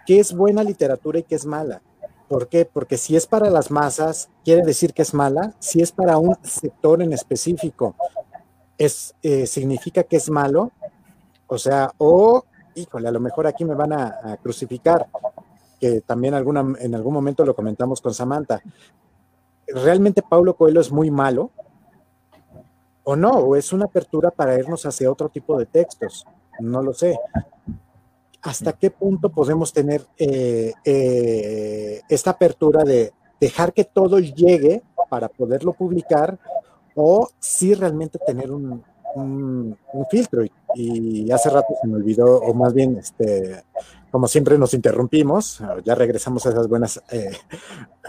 [0.05, 1.81] qué es buena literatura y qué es mala.
[2.27, 2.65] ¿Por qué?
[2.65, 5.53] Porque si es para las masas, quiere decir que es mala.
[5.59, 7.95] Si es para un sector en específico,
[8.77, 10.71] es, eh, significa que es malo.
[11.47, 12.43] O sea, o,
[12.75, 15.07] híjole, a lo mejor aquí me van a, crucificar,
[15.79, 18.61] que también alguna, en algún momento lo comentamos con Samantha.
[19.67, 21.51] ¿Realmente Paulo Coelho es muy malo?
[23.03, 23.31] ¿O no?
[23.31, 26.25] ¿O es una apertura para irnos hacia otro tipo de textos?
[26.59, 27.19] No lo sé.
[28.41, 35.27] ¿Hasta qué punto podemos tener eh, eh, esta apertura de dejar que todo llegue para
[35.27, 36.37] poderlo publicar
[36.95, 38.83] o si realmente tener un,
[39.15, 39.77] un,
[40.09, 40.43] filtro
[40.75, 43.63] y, hace rato se me olvidó, o más bien, este,
[44.11, 47.31] como siempre nos interrumpimos, ya regresamos a esos buenos eh,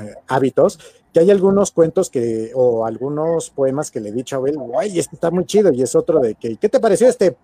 [0.00, 0.78] eh, hábitos,
[1.12, 4.98] que hay algunos cuentos que, o algunos poemas que le he dicho a Abel, guay,
[4.98, 7.36] este está muy chido, y es otro de que, ¿qué te pareció este?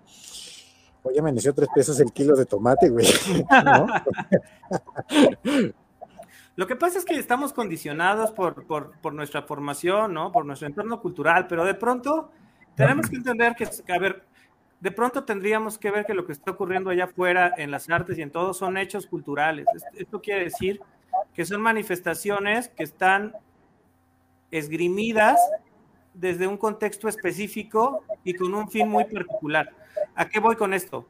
[1.02, 3.06] Oye, me inició tres pesos el kilo de tomate, güey.
[6.56, 10.30] Lo que pasa es que estamos condicionados por, por, por, nuestra formación, ¿no?
[10.30, 12.30] Por nuestro entorno cultural, pero de pronto
[12.74, 14.24] tenemos que entender que, a ver,
[14.80, 18.18] de pronto tendríamos que ver que lo que está ocurriendo allá afuera en las artes
[18.18, 19.66] y en todo son hechos culturales.
[19.94, 20.80] Esto quiere decir
[21.34, 23.34] que son manifestaciones que están
[24.50, 25.38] esgrimidas
[26.14, 29.70] desde un contexto específico y con un fin muy particular.
[30.14, 31.06] ¿A qué voy con esto?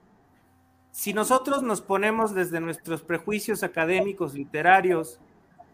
[0.90, 5.20] Si nosotros nos ponemos desde nuestros prejuicios académicos, literarios,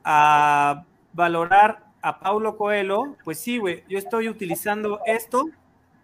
[0.05, 5.47] a valorar a Paulo Coelho, pues sí, güey, yo estoy utilizando esto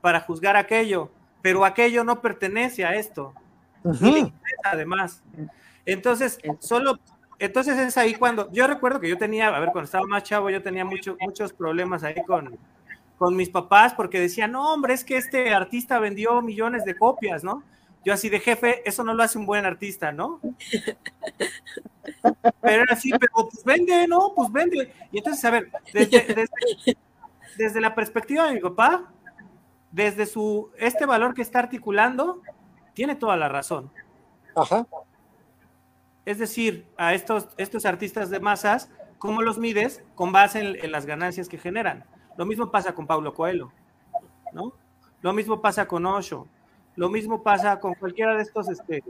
[0.03, 3.32] para juzgar aquello, pero aquello no pertenece a esto.
[4.64, 5.22] además.
[5.86, 6.98] Entonces, solo,
[7.38, 10.50] entonces es ahí cuando, yo recuerdo que yo tenía, a ver, cuando estaba más chavo,
[10.50, 12.59] yo tenía mucho, muchos problemas ahí con,
[13.16, 17.42] con mis papás porque decían, no, hombre, es que este artista vendió millones de copias,
[17.42, 17.62] ¿no?
[18.05, 20.40] Yo así de jefe, eso no lo hace un buen artista, ¿no?
[22.61, 24.32] Pero era así, pero pues vende, ¿no?
[24.34, 24.92] Pues vende.
[25.12, 26.48] Y entonces, a ver, desde,
[27.57, 29.12] desde la perspectiva de mi papá,
[29.93, 32.40] desde su, este valor que está articulando,
[32.95, 33.90] tiene toda la razón.
[34.57, 34.86] Ajá.
[36.24, 40.03] Es decir, a estos, estos artistas de masas, ¿cómo los mides?
[40.14, 42.05] Con base en, las ganancias que generan.
[42.36, 43.70] Lo mismo pasa con Paulo Coelho,
[44.53, 44.72] ¿no?
[45.20, 46.47] Lo mismo pasa con Osho.
[46.97, 49.03] Lo mismo pasa con cualquiera de estos este,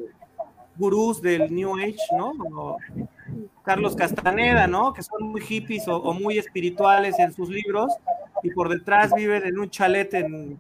[0.77, 2.33] gurús del New Age, ¿no?
[3.63, 4.93] Carlos Castaneda, ¿no?
[4.93, 7.93] Que son muy hippies o, muy espirituales en sus libros
[8.43, 10.59] y por detrás viven en un chalet en,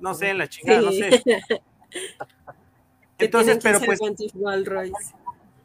[0.00, 1.22] no sé, en la chingada, no sé.
[3.18, 4.00] Entonces, pero pues...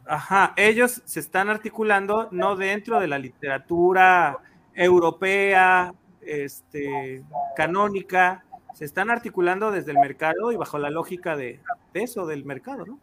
[0.04, 4.38] Ajá, ellos se están articulando no dentro de la literatura
[4.74, 7.22] europea, este,
[7.56, 11.60] canónica, se están articulando desde el mercado y bajo la lógica de,
[11.94, 12.98] eso, del mercado, ¿no?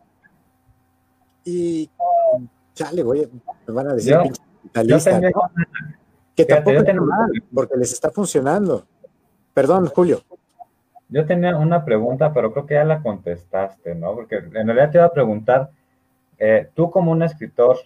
[1.46, 1.90] Y
[2.74, 3.30] chale, voy,
[3.68, 4.18] me van a decir
[6.36, 8.86] que tampoco tengo mal, porque les está funcionando.
[9.54, 10.22] Perdón, Julio.
[11.10, 14.14] Yo tenía una pregunta, pero creo que ya la contestaste, ¿no?
[14.14, 15.72] Porque en realidad te iba a preguntar,
[16.38, 17.78] eh, tú como un escritor,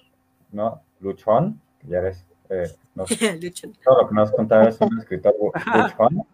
[0.52, 0.82] ¿no?
[1.00, 2.70] Luchón, que ya eres, eh,
[3.84, 6.26] todo lo que nos contaba es un escritor luchón.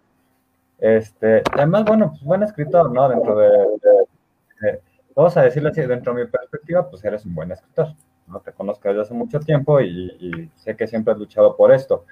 [0.80, 3.08] Este, además, bueno, pues buen escritor, ¿no?
[3.08, 4.82] Dentro de,
[5.16, 7.94] vamos a decirlo así, dentro de mi perspectiva, pues eres un buen escritor,
[8.28, 8.40] ¿no?
[8.40, 12.06] Te conozco desde hace mucho tiempo y, sé que siempre has luchado por esto.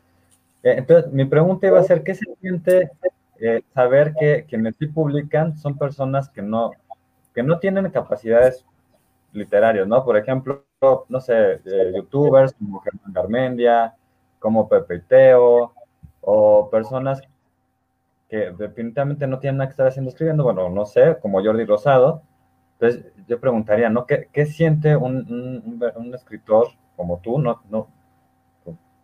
[0.62, 2.92] Eh, entonces, mi pregunta iba a ser, ¿qué se siente
[3.40, 6.72] eh, saber que quienes sí publican son personas que no,
[7.34, 8.66] que no tienen capacidades
[9.32, 10.04] literarias, ¿no?
[10.04, 10.66] Por ejemplo,
[11.10, 13.96] no sé, eh, youtubers como Germán Garmendia,
[14.40, 15.74] como Pepe Teo,
[16.22, 17.22] o personas
[18.30, 22.22] que definitivamente no tienen nada que estar haciendo escribiendo, bueno, no sé, como Jordi Rosado.
[22.74, 24.06] Entonces, yo preguntaría, ¿no?
[24.06, 27.40] ¿Qué, qué siente un, un, escritor como tú?
[27.40, 27.88] No, no,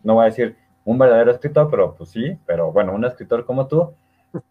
[0.02, 3.66] no voy a decir un verdadero escritor, pero pues sí, pero bueno, un escritor como
[3.66, 3.94] tú,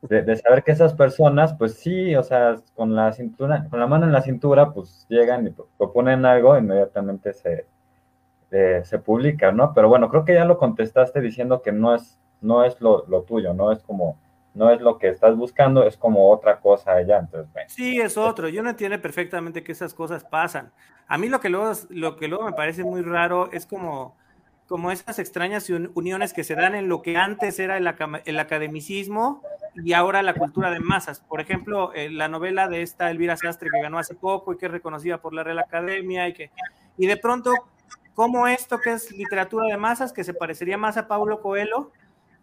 [0.02, 4.06] de, saber que esas personas, pues sí, o sea, con la cintura, con la mano
[4.06, 7.66] en la cintura, pues llegan y proponen algo, inmediatamente se,
[8.52, 9.74] eh, se publica, ¿no?
[9.74, 13.54] Pero bueno, creo que ya lo contestaste diciendo que no es, no es lo, tuyo,
[13.54, 13.72] ¿no?
[13.72, 14.18] Es como,
[14.54, 18.50] no es lo que estás buscando, es como otra cosa allá, entonces, Sí, es otro,
[18.50, 20.72] yo no entiendo perfectamente que esas cosas pasan.
[21.08, 24.16] A mí lo que luego, lo que luego me parece muy raro es como
[24.74, 29.43] como esas extrañas uniones que se dan en lo que antes era el, academicismo
[29.76, 31.19] y ahora la cultura de masas.
[31.19, 34.65] Por ejemplo, eh, la novela de esta Elvira Sastre que ganó hace poco y que
[34.65, 36.49] es reconocida por la Real Academia y que
[36.97, 37.53] y de pronto
[38.15, 41.91] como esto que es literatura de masas que se parecería más a Paulo Coelho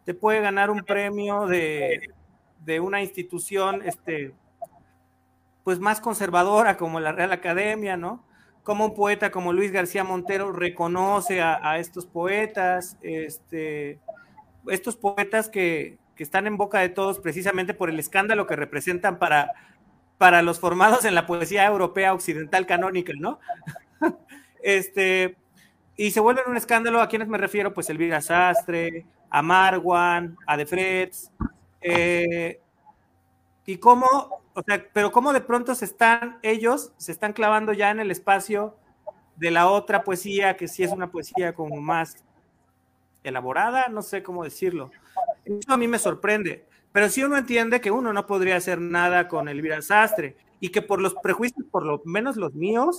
[0.04, 2.12] te puede ganar un premio de,
[2.64, 4.34] de una institución este
[5.64, 8.22] pues más conservadora como la Real Academia, ¿no?
[8.70, 13.98] Como un poeta como Luis García Montero reconoce a, estos poetas, este,
[14.68, 19.50] estos poetas que, están en boca de todos precisamente por el escándalo que representan para,
[20.18, 23.40] para los formados en la poesía europea occidental canónica, ¿no?
[24.62, 25.36] este,
[25.96, 27.74] y se vuelven un escándalo, ¿a quienes me refiero?
[27.74, 31.32] Pues Elvira Sastre, a Marwan, a De Freds,
[31.80, 32.60] eh,
[33.66, 37.90] y cómo o sea, pero cómo de pronto se están, ellos se están clavando ya
[37.90, 38.76] en el espacio
[39.36, 42.16] de la otra poesía, que sí es una poesía como más
[43.22, 44.90] elaborada, no sé cómo decirlo.
[45.44, 46.66] Eso a mí me sorprende.
[46.92, 50.82] Pero si uno entiende que uno no podría hacer nada con Elvira Sastre y que
[50.82, 52.98] por los prejuicios, por lo menos los míos,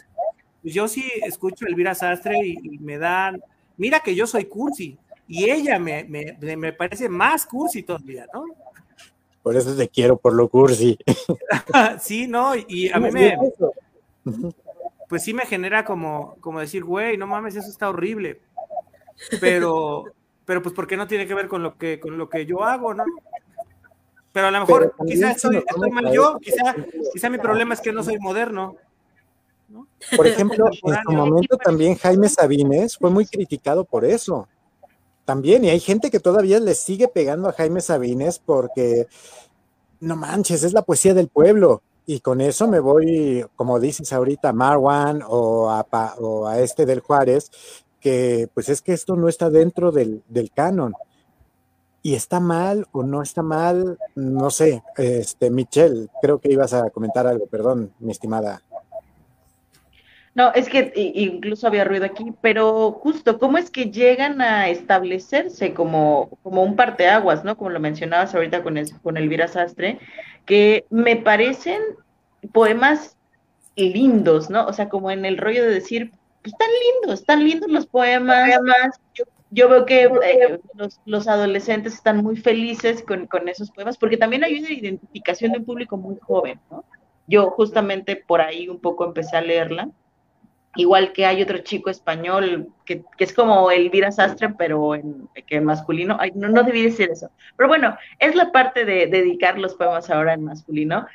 [0.62, 3.42] pues yo sí escucho a Elvira Sastre y, me dan,
[3.78, 4.98] mira que yo soy cursi
[5.28, 8.46] y ella me, me, me parece más cursi todavía, ¿no?
[9.44, 10.98] Por eso te quiero, por lo cursi.
[12.00, 13.38] sí, no, y a mí me.
[15.10, 18.40] Pues sí me genera como, como decir, güey, no mames, eso está horrible.
[19.40, 20.06] Pero,
[20.46, 22.64] pero pues, ¿por qué no tiene que ver con lo que, con lo que yo
[22.64, 23.04] hago, no?
[24.32, 26.76] Pero a lo mejor, quizás estoy, mal yo, quizá,
[27.12, 28.78] quizá mi problema es que no soy moderno.
[30.16, 34.48] Por ejemplo, en su momento también Jaime Sabines fue muy criticado por eso
[35.32, 39.08] también, y hay gente que todavía le sigue pegando a Jaime Sabines porque,
[40.02, 41.84] no manches, es la poesía del pueblo.
[42.06, 45.88] Y con eso me voy, como dices ahorita, a Marwan o a,
[46.20, 47.50] o a este del Juárez,
[48.02, 50.96] que pues es que esto no está dentro del, del canon.
[52.04, 54.84] Y está mal o no está mal, no sé.
[54.98, 58.62] Este, Michelle, creo que ibas a comentar algo, perdón, mi estimada
[60.34, 65.74] no, es que incluso había ruido aquí, pero justo, ¿cómo es que llegan a establecerse
[65.74, 67.58] como, como un parteaguas, ¿no?
[67.58, 70.00] Como lo mencionabas ahorita con, el, con Elvira Sastre,
[70.46, 71.82] que me parecen
[72.54, 73.18] poemas
[73.76, 74.66] lindos, ¿no?
[74.68, 76.12] O sea, como en el rollo de decir,
[76.42, 78.50] pues están lindos, están lindos los poemas.
[78.54, 79.02] Además,
[79.52, 80.60] yo, veo que eh,
[81.06, 85.60] los, adolescentes están muy felices con, con esos poemas, porque también hay una identificación de
[85.60, 86.86] un público muy joven, ¿no?
[87.28, 89.90] Yo justamente por ahí un poco empecé a leerla
[90.76, 95.66] igual que hay otro chico español que, es como Elvira Sastre, pero en, que en
[95.66, 100.10] masculino, no, no debí decir eso, pero bueno, es la parte de dedicar los poemas
[100.10, 101.06] ahora en masculino.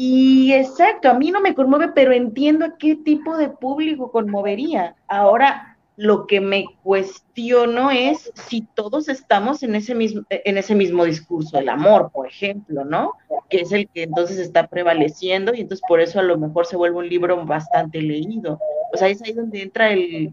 [0.00, 4.94] Y exacto, a mí no me conmueve, pero entiendo a qué tipo de público conmovería.
[5.08, 5.67] Ahora,
[5.98, 11.58] lo que me cuestiono es si todos estamos en ese mismo, en ese mismo discurso,
[11.58, 13.14] el amor, por ejemplo, ¿no?
[13.50, 16.76] Que es el que entonces está prevaleciendo y entonces por eso a lo mejor se
[16.76, 18.60] vuelve un libro bastante leído.
[18.92, 20.32] O sea, es ahí donde entra el,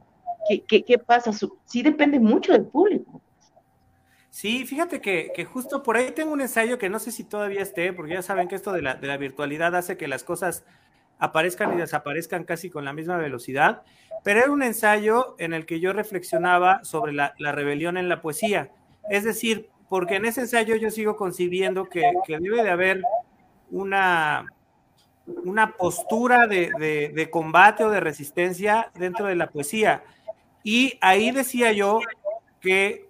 [0.68, 1.32] ¿qué, pasa?
[1.66, 3.20] Sí depende mucho del público.
[4.30, 7.64] Sí, fíjate que, que, justo por ahí tengo un ensayo que no sé si todavía
[7.64, 10.64] esté, porque ya saben que esto de la, de la virtualidad hace que las cosas
[11.20, 13.84] aparezcan y desaparezcan casi con la misma velocidad,
[14.24, 18.72] pero era un ensayo en el que yo reflexionaba sobre la, rebelión en la poesía.
[19.10, 23.04] Es decir, porque en ese ensayo yo sigo concibiendo que, debe de haber
[23.70, 24.46] una,
[25.28, 26.72] una postura de,
[27.14, 30.04] de, combate o de resistencia dentro de la poesía.
[30.64, 32.00] Y ahí decía yo
[32.60, 33.06] que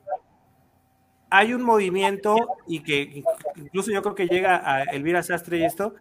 [1.30, 2.36] hay un movimiento
[2.68, 3.24] y que
[3.56, 5.95] incluso yo creo que llega a Elvira Sastre y esto,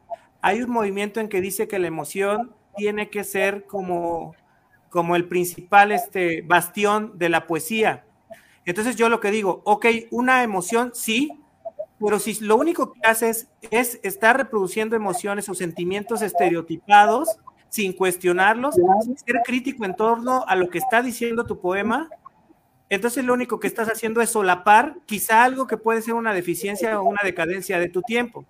[0.45, 4.35] hay un movimiento en que dice que la emoción tiene que ser como,
[4.91, 8.05] como el principal este, bastión de la poesía.
[8.67, 11.33] Entonces yo lo que digo, ok, una emoción sí,
[11.99, 17.39] pero si lo único que haces es estar reproduciendo emociones o sentimientos estereotipados
[17.71, 22.11] sin cuestionarlos, sin ser crítico en torno a lo que está diciendo tu poema,
[22.91, 27.01] entonces lo único que estás haciendo es solapar quizá algo que puede ser una deficiencia
[27.01, 28.45] o una decadencia de tu tiempo.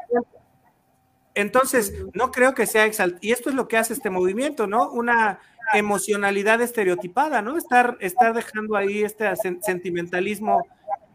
[1.35, 3.21] Entonces, no creo que sea exaltado.
[3.23, 4.91] Y esto es lo que hace este movimiento, ¿no?
[4.91, 5.41] Una
[5.73, 7.57] emocionalidad estereotipada, ¿no?
[7.57, 9.27] Estar, estar dejando ahí este
[9.61, 10.63] sentimentalismo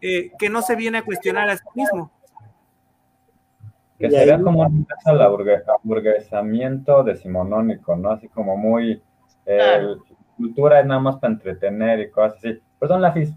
[0.01, 2.11] eh, que no se viene a cuestionar a sí mismo.
[3.97, 8.11] Que sería como un aburguesamiento decimonónico, ¿no?
[8.11, 9.01] Así como muy.
[9.45, 9.95] Eh,
[10.37, 12.61] cultura es nada más para entretener y cosas así.
[12.79, 13.33] Perdón, Lafis.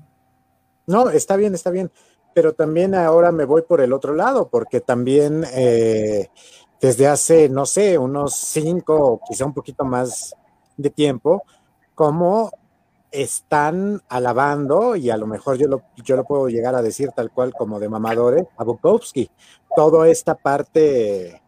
[0.87, 1.91] No, está bien, está bien.
[2.33, 5.45] Pero también ahora me voy por el otro lado, porque también.
[5.53, 6.29] Eh,
[6.83, 10.35] desde hace, no sé, unos cinco o quizá un poquito más
[10.77, 11.45] de tiempo,
[11.95, 12.51] cómo
[13.13, 17.31] están alabando, y a lo mejor yo lo, yo lo puedo llegar a decir tal
[17.31, 19.31] cual como de mamadores, a Bukowski.
[19.77, 21.41] Toda esta parte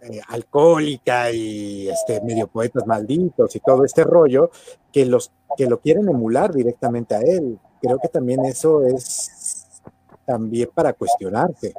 [0.00, 4.50] eh, alcohólica y este medio poetas malditos y todo este rollo,
[4.90, 7.58] que, los, que lo quieren emular directamente a él.
[7.82, 9.82] Creo que también eso es
[10.24, 11.74] también para cuestionarse.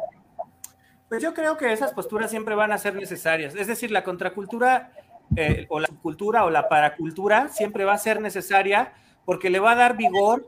[1.10, 3.56] Pues yo creo que esas posturas siempre van a ser necesarias.
[3.56, 4.92] Es decir, la contracultura
[5.36, 8.94] eh, o la subcultura o la paracultura siempre va a ser necesaria
[9.26, 10.48] porque le va a dar vigor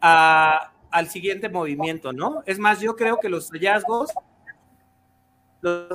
[0.00, 2.42] al siguiente movimiento, ¿no?
[2.44, 4.12] Es más, yo creo que los hallazgos,
[5.60, 5.88] los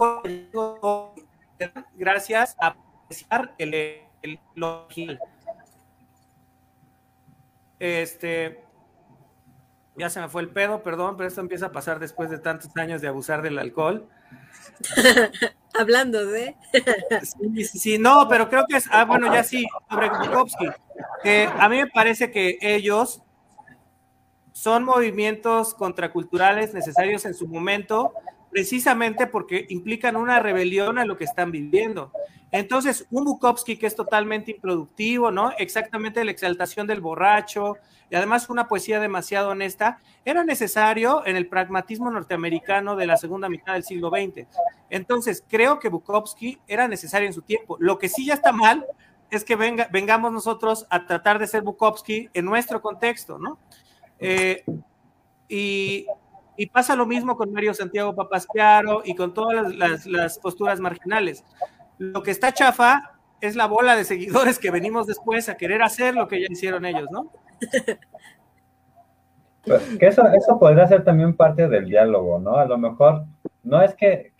[1.95, 3.73] gracias a apreciar el,
[4.21, 4.39] el,
[7.79, 8.63] Este,
[9.97, 12.69] ya se me fue el pedo, perdón, pero esto empieza a pasar después de tantos
[12.77, 14.07] años de abusar del alcohol.
[15.73, 16.55] Hablando de.
[17.23, 18.85] sí, sí, sí, no, pero creo que es.
[18.91, 20.67] Ah, bueno, ya sí, sobre Bukowski.
[21.59, 23.21] a mí me parece que ellos
[24.53, 28.13] son movimientos contraculturales necesarios en su momento,
[28.57, 32.11] precisamente porque implican una rebelión a lo que están viviendo.
[32.49, 35.51] Entonces, un Bukowski que es totalmente improductivo, ¿no?
[35.59, 37.77] Exactamente la exaltación del borracho,
[38.09, 43.47] y además una poesía demasiado honesta, era necesario en el pragmatismo norteamericano de la segunda
[43.47, 44.47] mitad del siglo XX.
[44.89, 47.77] Entonces, creo que Bukowski era necesario en su tiempo.
[47.79, 48.87] Lo que sí ya está mal
[49.29, 53.59] es que venga, vengamos nosotros a tratar de ser Bukowski en nuestro contexto, ¿no?
[54.17, 54.63] Eh,
[55.47, 56.07] y,
[56.65, 61.45] pasa lo mismo con Mario Santiago Papasquiaro y con todas las posturas marginales.
[61.99, 66.15] Lo que está chafa es la bola de seguidores que venimos después a querer hacer
[66.15, 67.31] lo que ya hicieron ellos, ¿no?
[69.67, 72.55] Pues, que eso, eso podría ser también parte del diálogo, ¿no?
[72.55, 73.25] A lo mejor,
[73.63, 74.31] no es que,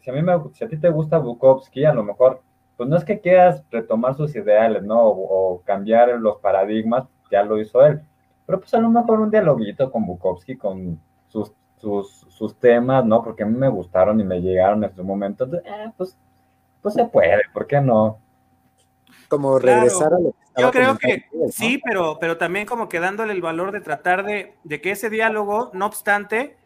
[0.00, 2.40] si, a mí me, si a ti te gusta Bukowski, a lo mejor,
[2.76, 5.02] pues no es que quieras retomar sus ideales, ¿no?
[5.04, 8.00] O, cambiar los paradigmas, ya lo hizo él.
[8.46, 13.22] Pero pues a lo mejor un dialoguito con Bukowski, con sus, sus, temas, ¿no?
[13.22, 16.16] Porque a mí me gustaron y me llegaron en su momento, eh, pues,
[16.80, 18.18] pues se puede, ¿por qué no?
[19.28, 23.32] Como regresar a lo que yo creo que sí, pero, pero también como que dándole
[23.32, 26.56] el valor de tratar de, que ese diálogo, no obstante,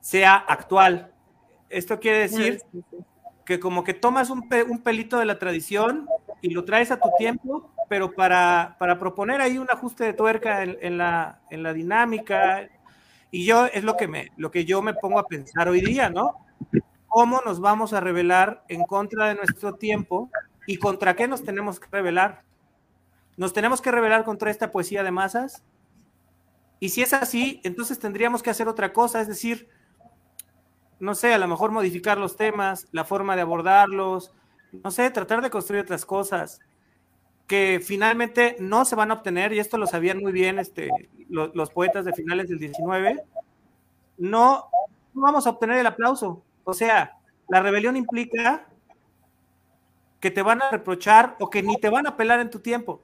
[0.00, 1.12] sea actual.
[1.68, 2.62] Esto quiere decir
[3.44, 4.48] que como que tomas un,
[4.82, 6.08] pelito de la tradición
[6.40, 10.98] y lo traes a tu tiempo, pero para, proponer ahí un ajuste de tuerca en,
[10.98, 12.68] la, en la dinámica.
[13.30, 16.08] Y yo es lo que, me, lo que yo me pongo a pensar hoy día,
[16.08, 16.46] ¿no?
[17.08, 20.30] ¿Cómo nos vamos a revelar en contra de nuestro tiempo
[20.66, 22.42] y contra qué nos tenemos que revelar?
[23.36, 25.62] ¿Nos tenemos que rebelar contra esta poesía de masas?
[26.80, 29.68] Y si es así, entonces tendríamos que hacer otra cosa, es decir,
[30.98, 34.32] no sé, a lo mejor modificar los temas, la forma de abordarlos,
[34.72, 36.60] no sé, tratar de construir otras cosas
[37.46, 40.90] que finalmente no se van a obtener, y esto lo sabían muy bien este,
[41.28, 43.22] los, poetas de finales del 19,
[44.18, 44.64] no,
[45.12, 46.42] no vamos a obtener el aplauso.
[46.64, 47.18] O sea,
[47.48, 48.66] la rebelión implica
[50.20, 53.02] que te van a reprochar o que ni te van a apelar en tu tiempo.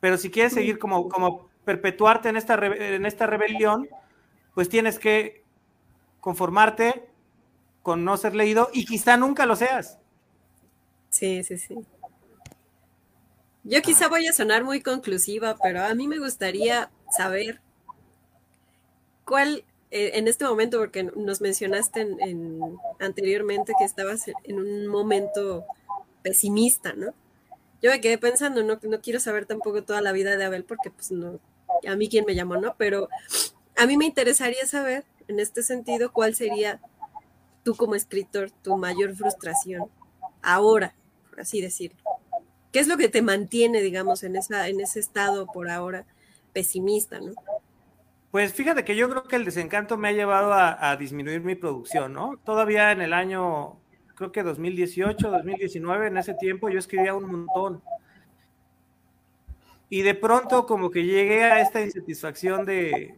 [0.00, 3.88] Pero si quieres seguir como, como perpetuarte en esta, en esta rebelión,
[4.54, 5.42] pues tienes que
[6.20, 7.08] conformarte
[7.82, 9.98] con no ser leído y quizá nunca lo seas.
[11.08, 11.78] Sí, sí, sí.
[13.64, 17.60] Yo quizá voy a sonar muy conclusiva, pero a mí me gustaría saber
[19.24, 22.60] cuál, eh, en este momento, porque nos mencionaste en,
[22.98, 25.64] anteriormente que estabas en un momento
[26.22, 27.14] pesimista, ¿no?
[27.80, 30.90] Yo me quedé pensando, no, no quiero saber tampoco toda la vida de Abel, porque
[30.90, 31.38] pues no,
[31.88, 32.74] a mí quien me llamó, ¿no?
[32.76, 33.08] Pero
[33.76, 36.80] a mí me interesaría saber, en este sentido, cuál sería
[37.62, 39.84] tú como escritor, tu mayor frustración
[40.42, 40.94] ahora,
[41.30, 42.00] por así decirlo.
[42.72, 46.06] ¿Qué es lo que te mantiene, digamos, en, esa, en ese estado por ahora
[46.52, 47.34] pesimista, ¿no?
[48.30, 52.14] Pues fíjate que yo creo que el desencanto me ha llevado a, disminuir mi producción,
[52.14, 52.38] ¿no?
[52.42, 53.76] Todavía en el año,
[54.14, 57.82] creo que 2018, 2019, en ese tiempo yo escribía un montón.
[59.90, 63.16] Y de pronto como que llegué a esta insatisfacción de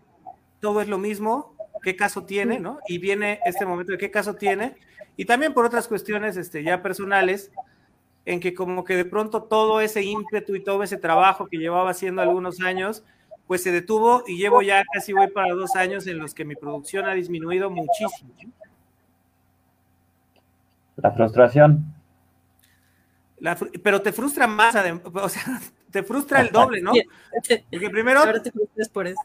[0.58, 2.80] todo es lo mismo, ¿qué caso tiene, no?
[2.88, 4.74] Y viene este momento de qué caso tiene.
[5.16, 7.52] Y también por otras cuestiones este, ya personales,
[8.26, 11.90] en que como que de pronto todo ese ímpetu y todo ese trabajo que llevaba
[11.90, 13.04] haciendo algunos años,
[13.46, 16.54] pues se detuvo y llevo ya casi voy para dos años en los que mi
[16.54, 18.30] producción ha disminuido muchísimo.
[20.96, 21.84] La frustración.
[23.82, 24.74] pero te frustra más,
[25.12, 25.60] o sea,
[25.90, 26.92] te frustra el doble, ¿no?
[27.70, 28.20] Porque primero...
[28.20, 29.20] Ahora te frustras por eso.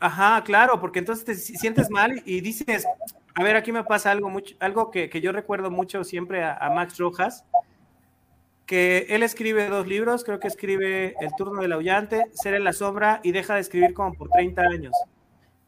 [0.00, 2.86] Ajá, claro, porque entonces te sientes mal y dices,
[3.34, 6.98] a ver, aquí me pasa algo, mucho, algo que, yo recuerdo mucho siempre a Max
[6.98, 7.44] Rojas,
[8.68, 12.74] que él escribe dos libros, creo que escribe El turno del aullante, Ser en la
[12.74, 14.92] sombra y deja de escribir como por 30 años.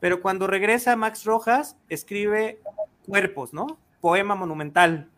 [0.01, 2.61] Pero cuando regresa Max Rojas, escribe
[3.07, 3.79] Cuerpos, ¿no?
[4.03, 5.09] Poema monumental,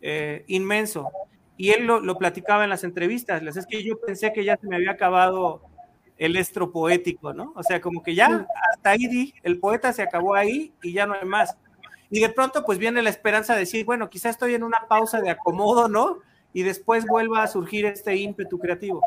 [0.00, 1.10] eh, inmenso.
[1.58, 3.42] Y él lo, platicaba en las entrevistas.
[3.42, 5.60] Es que yo pensé que ya se me había acabado
[6.16, 7.52] el estro poético, ¿no?
[7.54, 11.12] O sea, como que ya hasta ahí el poeta se acabó ahí y ya no
[11.12, 11.54] hay más.
[12.08, 15.20] Y de pronto, pues viene la esperanza de decir, bueno, quizá estoy en una pausa
[15.20, 16.22] de acomodo, ¿no?
[16.56, 19.02] Y después vuelva a surgir este ímpetu creativo.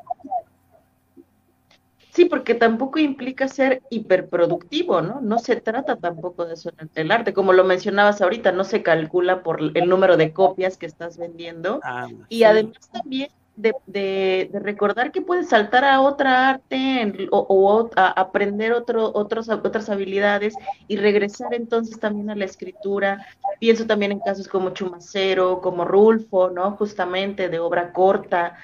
[2.11, 5.19] Sí, porque tampoco implica ser hiperproductivo, ¿no?
[5.19, 7.33] No se trata tampoco de eso en el arte.
[7.33, 11.79] Como lo mencionabas ahorita, no se calcula por el número de copias que estás vendiendo.
[11.83, 13.29] Ah, y además también
[13.59, 20.55] de, recordar que puedes saltar a otra arte o, a aprender otro, otros, otras habilidades
[20.87, 23.25] y regresar entonces también a la escritura.
[23.59, 26.71] Pienso también en casos como Chumacero, como Rulfo, ¿no?
[26.71, 28.57] Justamente de obra corta.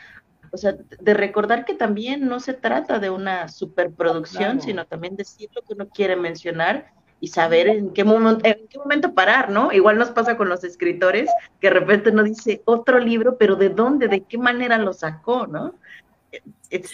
[0.51, 5.49] O sea, de recordar que también no se trata de una superproducción, sino también decir
[5.53, 9.71] lo que uno quiere mencionar y saber en qué, momento, en qué momento parar, ¿no?
[9.71, 13.69] Igual nos pasa con los escritores, que de repente uno dice otro libro, pero ¿de
[13.69, 14.07] dónde?
[14.07, 15.75] ¿De qué manera lo sacó, no?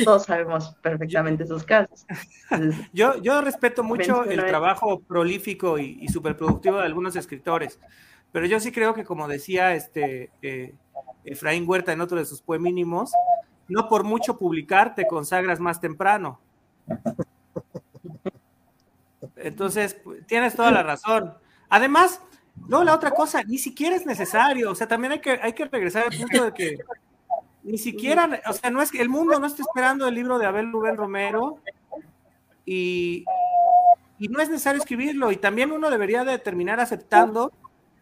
[0.03, 2.05] Todos sabemos perfectamente esos casos.
[2.93, 7.79] yo, yo respeto mucho el trabajo prolífico y, y superproductivo de algunos escritores,
[8.31, 10.73] pero yo sí creo que, como decía este eh,
[11.23, 13.11] Efraín Huerta en otro de sus poemínimos,
[13.67, 16.39] no por mucho publicar te consagras más temprano.
[19.43, 19.97] Entonces,
[20.27, 21.33] tienes toda la razón.
[21.69, 22.21] Además,
[22.67, 24.71] no, la otra cosa, ni siquiera es necesario.
[24.71, 26.79] O sea, también hay que, hay que regresar al punto de que
[27.63, 30.47] ni siquiera, o sea, no es que el mundo no está esperando el libro de
[30.47, 31.59] Abel Rubén Romero
[32.65, 33.23] y,
[34.19, 35.31] y no es necesario escribirlo.
[35.31, 37.51] Y también uno debería de terminar aceptando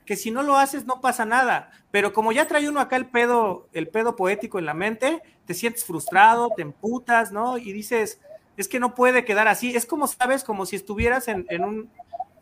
[0.06, 1.72] que si no lo haces no pasa nada.
[1.92, 5.54] Pero como ya trae uno acá el pedo, el pedo poético en la mente, te
[5.54, 7.58] sientes frustrado, te emputas, ¿no?
[7.58, 8.20] Y dices,
[8.62, 9.74] es que no puede quedar así.
[9.76, 11.90] Es como, sabes, como si estuvieras en, un,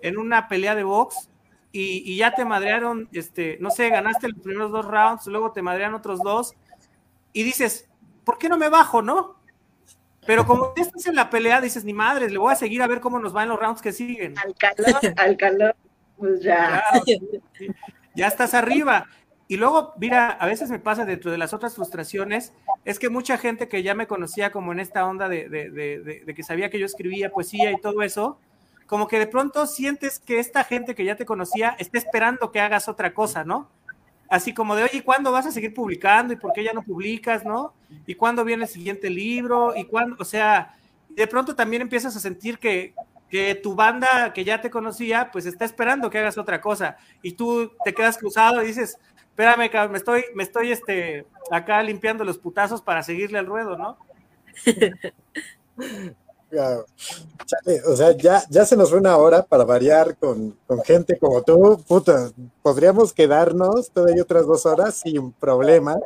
[0.01, 1.29] en una pelea de box
[1.71, 5.93] y, ya te madrearon, este, no sé, ganaste los primeros dos rounds, luego te madrean
[5.93, 6.55] otros dos
[7.33, 7.87] y dices,
[8.23, 9.35] ¿por qué no me bajo, no?
[10.25, 12.87] Pero como ya estás en la pelea, dices, ni madres, le voy a seguir a
[12.87, 14.35] ver cómo nos va en los rounds que siguen.
[14.39, 15.75] Al calor, al calor,
[16.17, 16.83] pues ya.
[18.15, 19.05] ya estás arriba.
[19.47, 22.53] Y luego, mira, a veces me pasa dentro de las otras frustraciones,
[22.83, 26.69] es que mucha gente que ya me conocía como en esta onda de, que sabía
[26.69, 28.39] que yo escribía poesía y todo eso,
[28.87, 32.59] como que de pronto sientes que esta gente que ya te conocía está esperando que
[32.59, 33.69] hagas otra cosa, ¿no?
[34.29, 36.33] así como de, oye, ¿cuándo vas a seguir publicando?
[36.33, 37.73] ¿Y por qué ya no publicas, no?
[38.05, 39.75] ¿Y cuándo viene el siguiente libro?
[39.75, 40.17] ¿Y cuándo?
[40.19, 40.75] O sea,
[41.09, 42.93] de pronto también empiezas a sentir que,
[43.29, 46.97] que tu banda que ya te conocía, pues está esperando que hagas otra cosa.
[47.21, 48.97] Y tú te quedas cruzado y dices,
[49.37, 53.95] espérame, me estoy, me estoy este, acá limpiando los putazos para seguirle al ruedo, ¿no?
[57.85, 61.79] o sea, ya, ya se nos fue una hora para variar con, gente como tú.
[61.87, 62.31] Puta,
[62.63, 65.99] podríamos quedarnos todavía otras dos horas sin problema.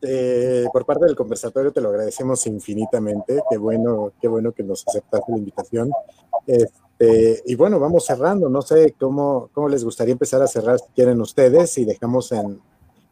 [0.00, 3.42] Eh, por parte del conversatorio te lo agradecemos infinitamente.
[3.50, 5.90] Qué bueno, qué bueno que nos aceptaste la invitación.
[6.46, 8.48] Este, y bueno, vamos cerrando.
[8.48, 12.60] No sé cómo, cómo les gustaría empezar a cerrar si quieren ustedes y dejamos en,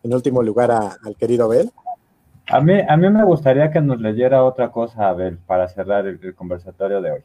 [0.03, 1.71] en último lugar al querido Abel.
[2.49, 6.35] A mí, a mí me gustaría que nos leyera otra cosa, Abel, para cerrar el,
[6.35, 7.21] conversatorio de hoy.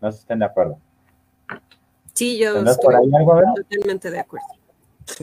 [0.00, 0.78] No sé si estén de acuerdo.
[2.12, 2.94] Sí, yo estoy
[3.56, 4.46] totalmente de acuerdo.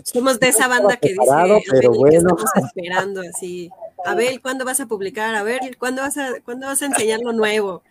[0.03, 3.69] Somos de esa banda que dice Abel, que estamos esperando así.
[4.03, 5.35] Abel, ¿cuándo vas a publicar?
[5.35, 7.83] A ver, ¿cuándo vas a, ¿cuándo vas a enseñar lo nuevo?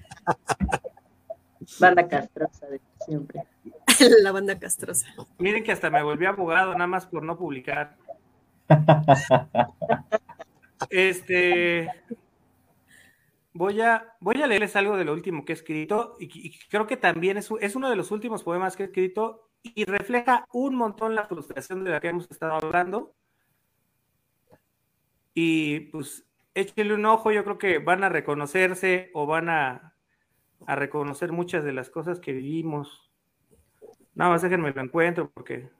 [1.78, 3.42] Banda castrosa de siempre.
[4.22, 5.06] La banda castrosa.
[5.38, 7.96] Miren que hasta me volví abogado nada más por no publicar.
[10.88, 11.90] Este.
[13.52, 16.96] Voy a, voy a leerles algo de lo último que he escrito y, creo que
[16.96, 21.14] también es, es, uno de los últimos poemas que he escrito y refleja un montón
[21.14, 23.12] la frustración de la que hemos estado hablando.
[25.34, 26.24] Y pues
[26.54, 29.89] échenle un ojo, yo creo que van a reconocerse o van a,
[30.66, 33.10] a reconocer muchas de las cosas que vivimos.
[34.14, 35.70] Nada más déjenme lo encuentro porque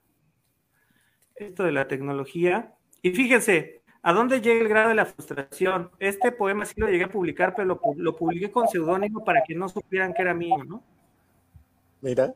[1.36, 2.74] esto de la tecnología.
[3.02, 5.90] Y fíjense, ¿A dónde llega el grado de la frustración?
[5.98, 9.68] Este poema sí lo llegué a publicar, pero lo, publiqué con seudónimo para que no
[9.68, 10.82] supieran que era mío, ¿no?
[12.00, 12.32] Mira.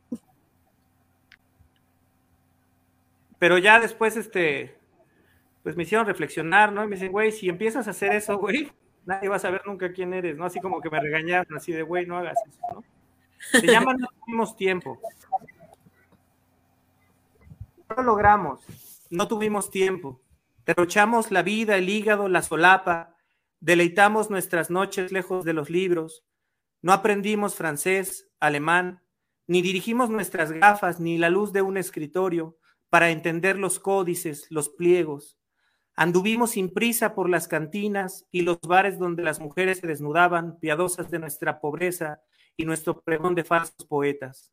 [3.38, 4.76] Pero ya después, este,
[5.62, 6.84] pues me hicieron reflexionar, ¿no?
[6.84, 8.70] Y me dicen, güey, si empiezas a hacer eso, güey,
[9.06, 10.44] nadie va a saber nunca quién eres, ¿no?
[10.44, 12.84] Así como que me regañaron, así de, güey, no hagas eso, ¿no?
[13.38, 15.00] Se llama No tuvimos tiempo.
[17.88, 18.60] No lo logramos,
[19.10, 20.20] no tuvimos tiempo.
[20.64, 23.14] Derrochamos la vida, el hígado, la solapa,
[23.60, 26.24] deleitamos nuestras noches lejos de los libros,
[26.82, 29.02] no aprendimos francés, alemán,
[29.46, 32.58] ni dirigimos nuestras gafas ni la luz de un escritorio
[32.90, 35.38] para entender los códices, los pliegos.
[35.96, 41.10] Anduvimos sin prisa por las cantinas y los bares donde las mujeres se desnudaban, piadosas
[41.10, 42.20] de nuestra pobreza
[42.56, 44.52] y nuestro pregón de falsos poetas.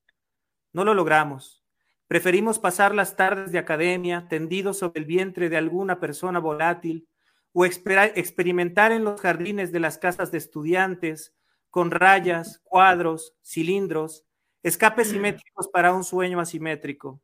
[0.71, 1.63] No lo logramos.
[2.07, 7.07] Preferimos pasar las tardes de academia tendidos sobre el vientre de alguna persona volátil
[7.53, 11.33] o experimentar en los jardines de las casas de estudiantes
[11.69, 14.25] con rayas, cuadros, cilindros,
[14.61, 17.21] escapes simétricos para un sueño asimétrico.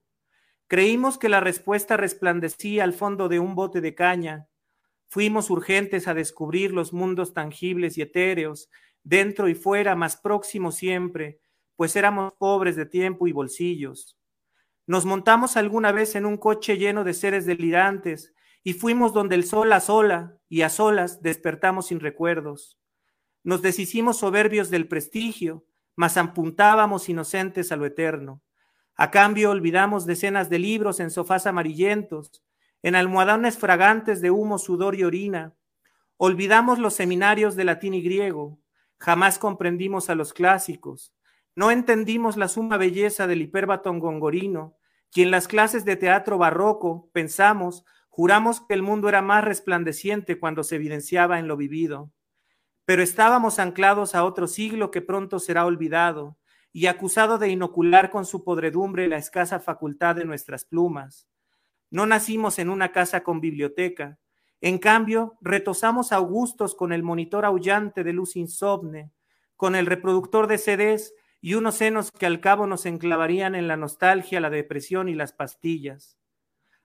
[0.68, 4.48] Creímos que la respuesta resplandecía al fondo de un bote de caña.
[5.07, 8.69] Fuimos urgentes a descubrir los mundos tangibles y etéreos,
[9.03, 11.39] dentro y fuera, más próximos siempre,
[11.77, 14.18] pues éramos pobres de tiempo y bolsillos.
[14.85, 18.34] Nos montamos alguna vez en un coche lleno de seres delirantes
[18.64, 22.77] y fuimos donde el sol a sola y a solas despertamos sin recuerdos.
[23.44, 25.65] Nos deshicimos soberbios del prestigio,
[25.95, 28.41] mas apuntábamos inocentes a lo eterno.
[28.99, 32.44] A cambio olvidamos decenas de libros en sofás amarillentos,
[32.82, 35.53] en almohadones fragantes de humo, sudor y orina.
[36.18, 38.60] Olvidamos los seminarios de latín y griego.
[38.98, 41.14] Jamás comprendimos a los clásicos.
[41.56, 44.76] No entendimos la suma belleza del hiperbatón gongorino,
[45.14, 50.40] y en las clases de teatro barroco pensamos, juramos que el mundo era más resplandeciente
[50.40, 52.11] cuando se evidenciaba en lo vivido.
[52.86, 56.36] Pero estábamos anclados a otro siglo que pronto será olvidado
[56.78, 61.28] y acusado de inocular con su podredumbre la escasa facultad de nuestras plumas.
[61.90, 64.20] No nacimos en una casa con biblioteca,
[64.62, 69.12] en cambio, retosamos augustos con el monitor aullante de luz insomne,
[69.56, 73.76] con el reproductor de CDs y unos senos que al cabo nos enclavarían en la
[73.76, 76.16] nostalgia, la depresión y las pastillas.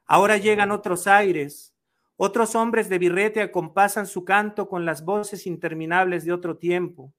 [0.06, 1.74] Ahora llegan otros aires,
[2.16, 7.12] otros hombres de birrete acompasan su canto con las voces interminables de otro tiempo,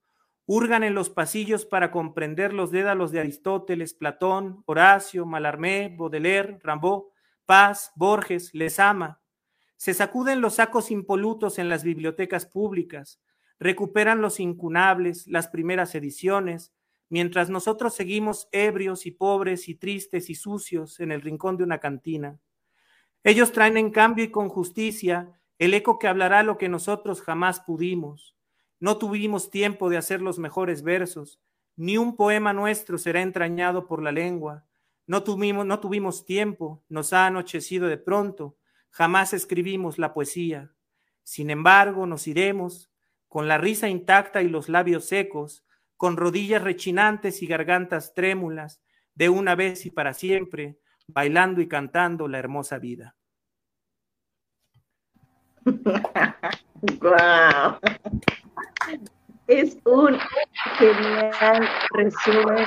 [0.45, 7.05] hurgan en los pasillos para comprender los dédalos de Aristóteles, Platón, Horacio, Malarmé, Baudelaire, Rimbaud,
[7.45, 9.21] Paz, Borges, les ama.
[9.77, 13.21] Se sacuden los sacos impolutos en las bibliotecas públicas,
[13.59, 16.73] recuperan los incunables, las primeras ediciones,
[17.09, 21.79] mientras nosotros seguimos ebrios y pobres y tristes y sucios en el rincón de una
[21.79, 22.39] cantina.
[23.23, 27.61] Ellos traen en cambio y con justicia el eco que hablará lo que nosotros jamás
[27.61, 28.35] pudimos.
[28.83, 31.39] No tuvimos tiempo de hacer los mejores versos,
[31.77, 34.65] ni un poema nuestro será entrañado por la lengua.
[35.07, 38.57] No tuvimos, no tuvimos tiempo, nos ha anochecido de pronto,
[38.89, 40.73] jamás escribimos la poesía.
[41.23, 42.91] Sin embargo, nos iremos,
[43.29, 45.63] con la risa intacta y los labios secos,
[45.95, 48.81] con rodillas rechinantes y gargantas trémulas,
[49.15, 50.77] de una vez y para siempre,
[51.07, 53.15] bailando y cantando la hermosa vida.
[56.99, 57.77] ¡Guau!
[59.47, 60.17] Es un
[60.77, 62.65] genial resumen.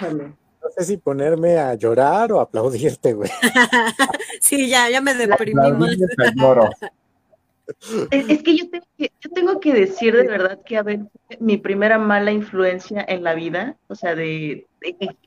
[0.00, 3.30] No sé si ponerme a llorar o aplaudirte, güey.
[4.40, 5.96] sí, ya, ya me deprimí más.
[8.10, 11.00] Es, que yo, tengo que yo tengo que decir de verdad que, a ver,
[11.38, 14.66] mi primera mala influencia en la vida, o sea, de,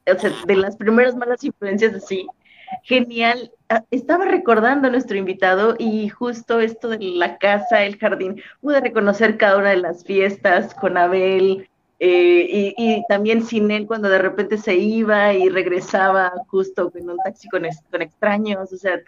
[0.07, 2.27] o sea, de las primeras malas influencias así,
[2.83, 3.51] genial.
[3.69, 8.81] Ah, estaba recordando a nuestro invitado y justo esto de la casa, el jardín, pude
[8.81, 11.69] reconocer cada una de las fiestas con Abel
[11.99, 17.17] eh, y, también sin él cuando de repente se iba y regresaba justo en un
[17.17, 18.99] taxi con, con extraños, o sea,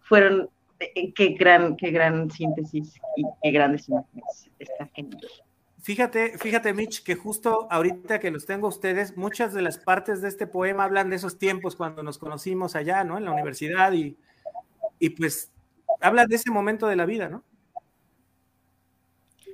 [0.00, 0.48] fueron,
[0.78, 4.48] eh, qué gran, qué gran síntesis y qué grandes imágenes.
[4.58, 5.20] Está genial.
[5.82, 10.28] Fíjate, fíjate, Mitch, que justo ahorita que los tengo ustedes, muchas de las partes de
[10.28, 13.16] este poema hablan de esos tiempos cuando nos conocimos allá, ¿no?
[13.16, 14.16] En la universidad y,
[14.98, 15.50] y pues
[16.00, 17.42] habla de ese momento de la vida, ¿no?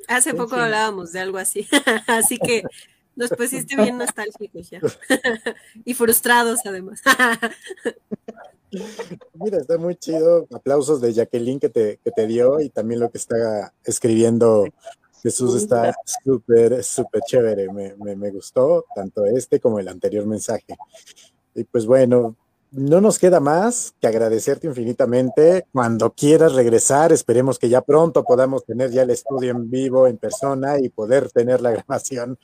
[0.09, 1.67] Hace poco hablábamos de algo así,
[2.07, 2.63] así que
[3.15, 4.81] nos pusiste bien nostálgicos ya.
[5.85, 7.03] y frustrados además.
[9.35, 10.47] Mira, está muy chido.
[10.53, 14.67] Aplausos de Jacqueline que te, que te dio y también lo que está escribiendo
[15.23, 17.73] Jesús está súper, súper chévere.
[17.73, 20.77] Me, me, gustó tanto este como el anterior mensaje.
[21.55, 22.37] Y pues bueno,
[22.71, 25.67] no nos queda más que agradecerte infinitamente.
[25.73, 30.19] Cuando quieras regresar, esperemos que ya pronto podamos tener ya el estudio en vivo, en
[30.19, 32.39] persona y poder tener la grabación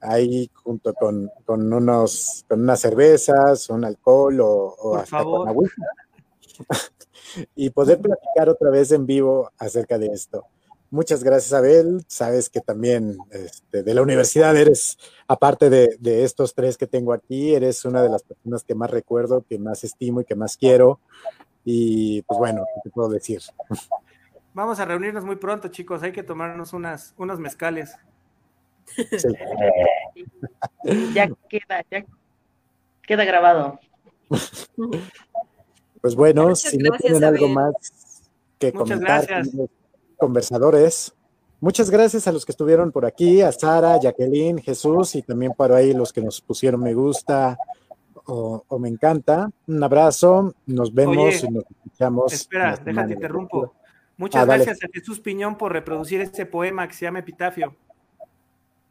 [0.00, 5.68] ahí junto con, con unos, con unas cervezas, un alcohol o, hasta con agua.
[7.54, 10.46] y poder platicar otra vez en vivo acerca de esto.
[10.90, 12.02] Muchas gracias, Abel.
[12.08, 14.96] Sabes que también este, de la universidad eres,
[15.26, 19.44] aparte de, estos tres que tengo aquí, eres una de las personas que más recuerdo,
[19.46, 21.00] que más estimo y que más quiero.
[21.64, 23.42] Y pues bueno, ¿qué te puedo decir?
[24.54, 26.02] Vamos a reunirnos muy pronto, chicos.
[26.02, 27.94] Hay que tomarnos unas, unos mezcales.
[31.14, 32.06] ya queda, ya
[33.02, 33.78] queda grabado.
[36.00, 37.74] Pues bueno, si no tienen algo más
[38.58, 39.68] que Muchas comentar, gracias
[40.18, 41.14] conversadores.
[41.60, 45.76] Muchas gracias a los que estuvieron por aquí, a Sara, Jacqueline, Jesús y también para
[45.76, 47.58] ahí los que nos pusieron me gusta
[48.26, 49.50] o, me encanta.
[49.66, 52.32] Un abrazo, nos vemos y nos escuchamos.
[52.32, 53.74] Espera, déjate, interrumpo.
[54.16, 57.74] Muchas ah, gracias a Jesús Piñón por reproducir este poema que se llama Epitafio,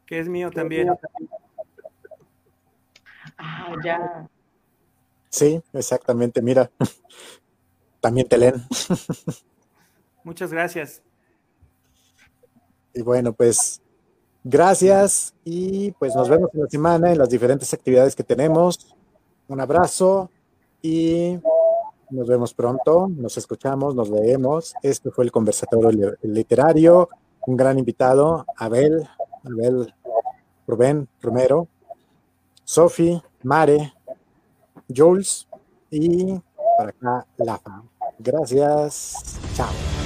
[0.06, 0.90] que es mío también.
[3.38, 4.28] Ah, ya.
[5.30, 6.72] Sí, exactamente, mira.
[7.99, 8.56] También te leen.
[10.24, 11.02] Muchas gracias.
[12.98, 13.80] Y bueno, pues
[14.44, 18.95] gracias y pues nos vemos en la semana en las diferentes actividades que tenemos.
[19.48, 20.32] Un abrazo
[20.82, 21.38] y
[22.10, 24.74] nos vemos pronto, nos escuchamos, nos leemos.
[24.82, 27.07] Este fue el conversatorio literario,
[27.45, 29.07] un gran invitado, Abel,
[29.44, 29.94] Abel
[30.65, 31.68] Rubén Romero,
[32.64, 33.94] Sofi, Mare,
[34.94, 35.48] Jules
[35.91, 36.34] y
[36.78, 37.84] para acá Lafa.
[38.18, 39.97] Gracias, chao.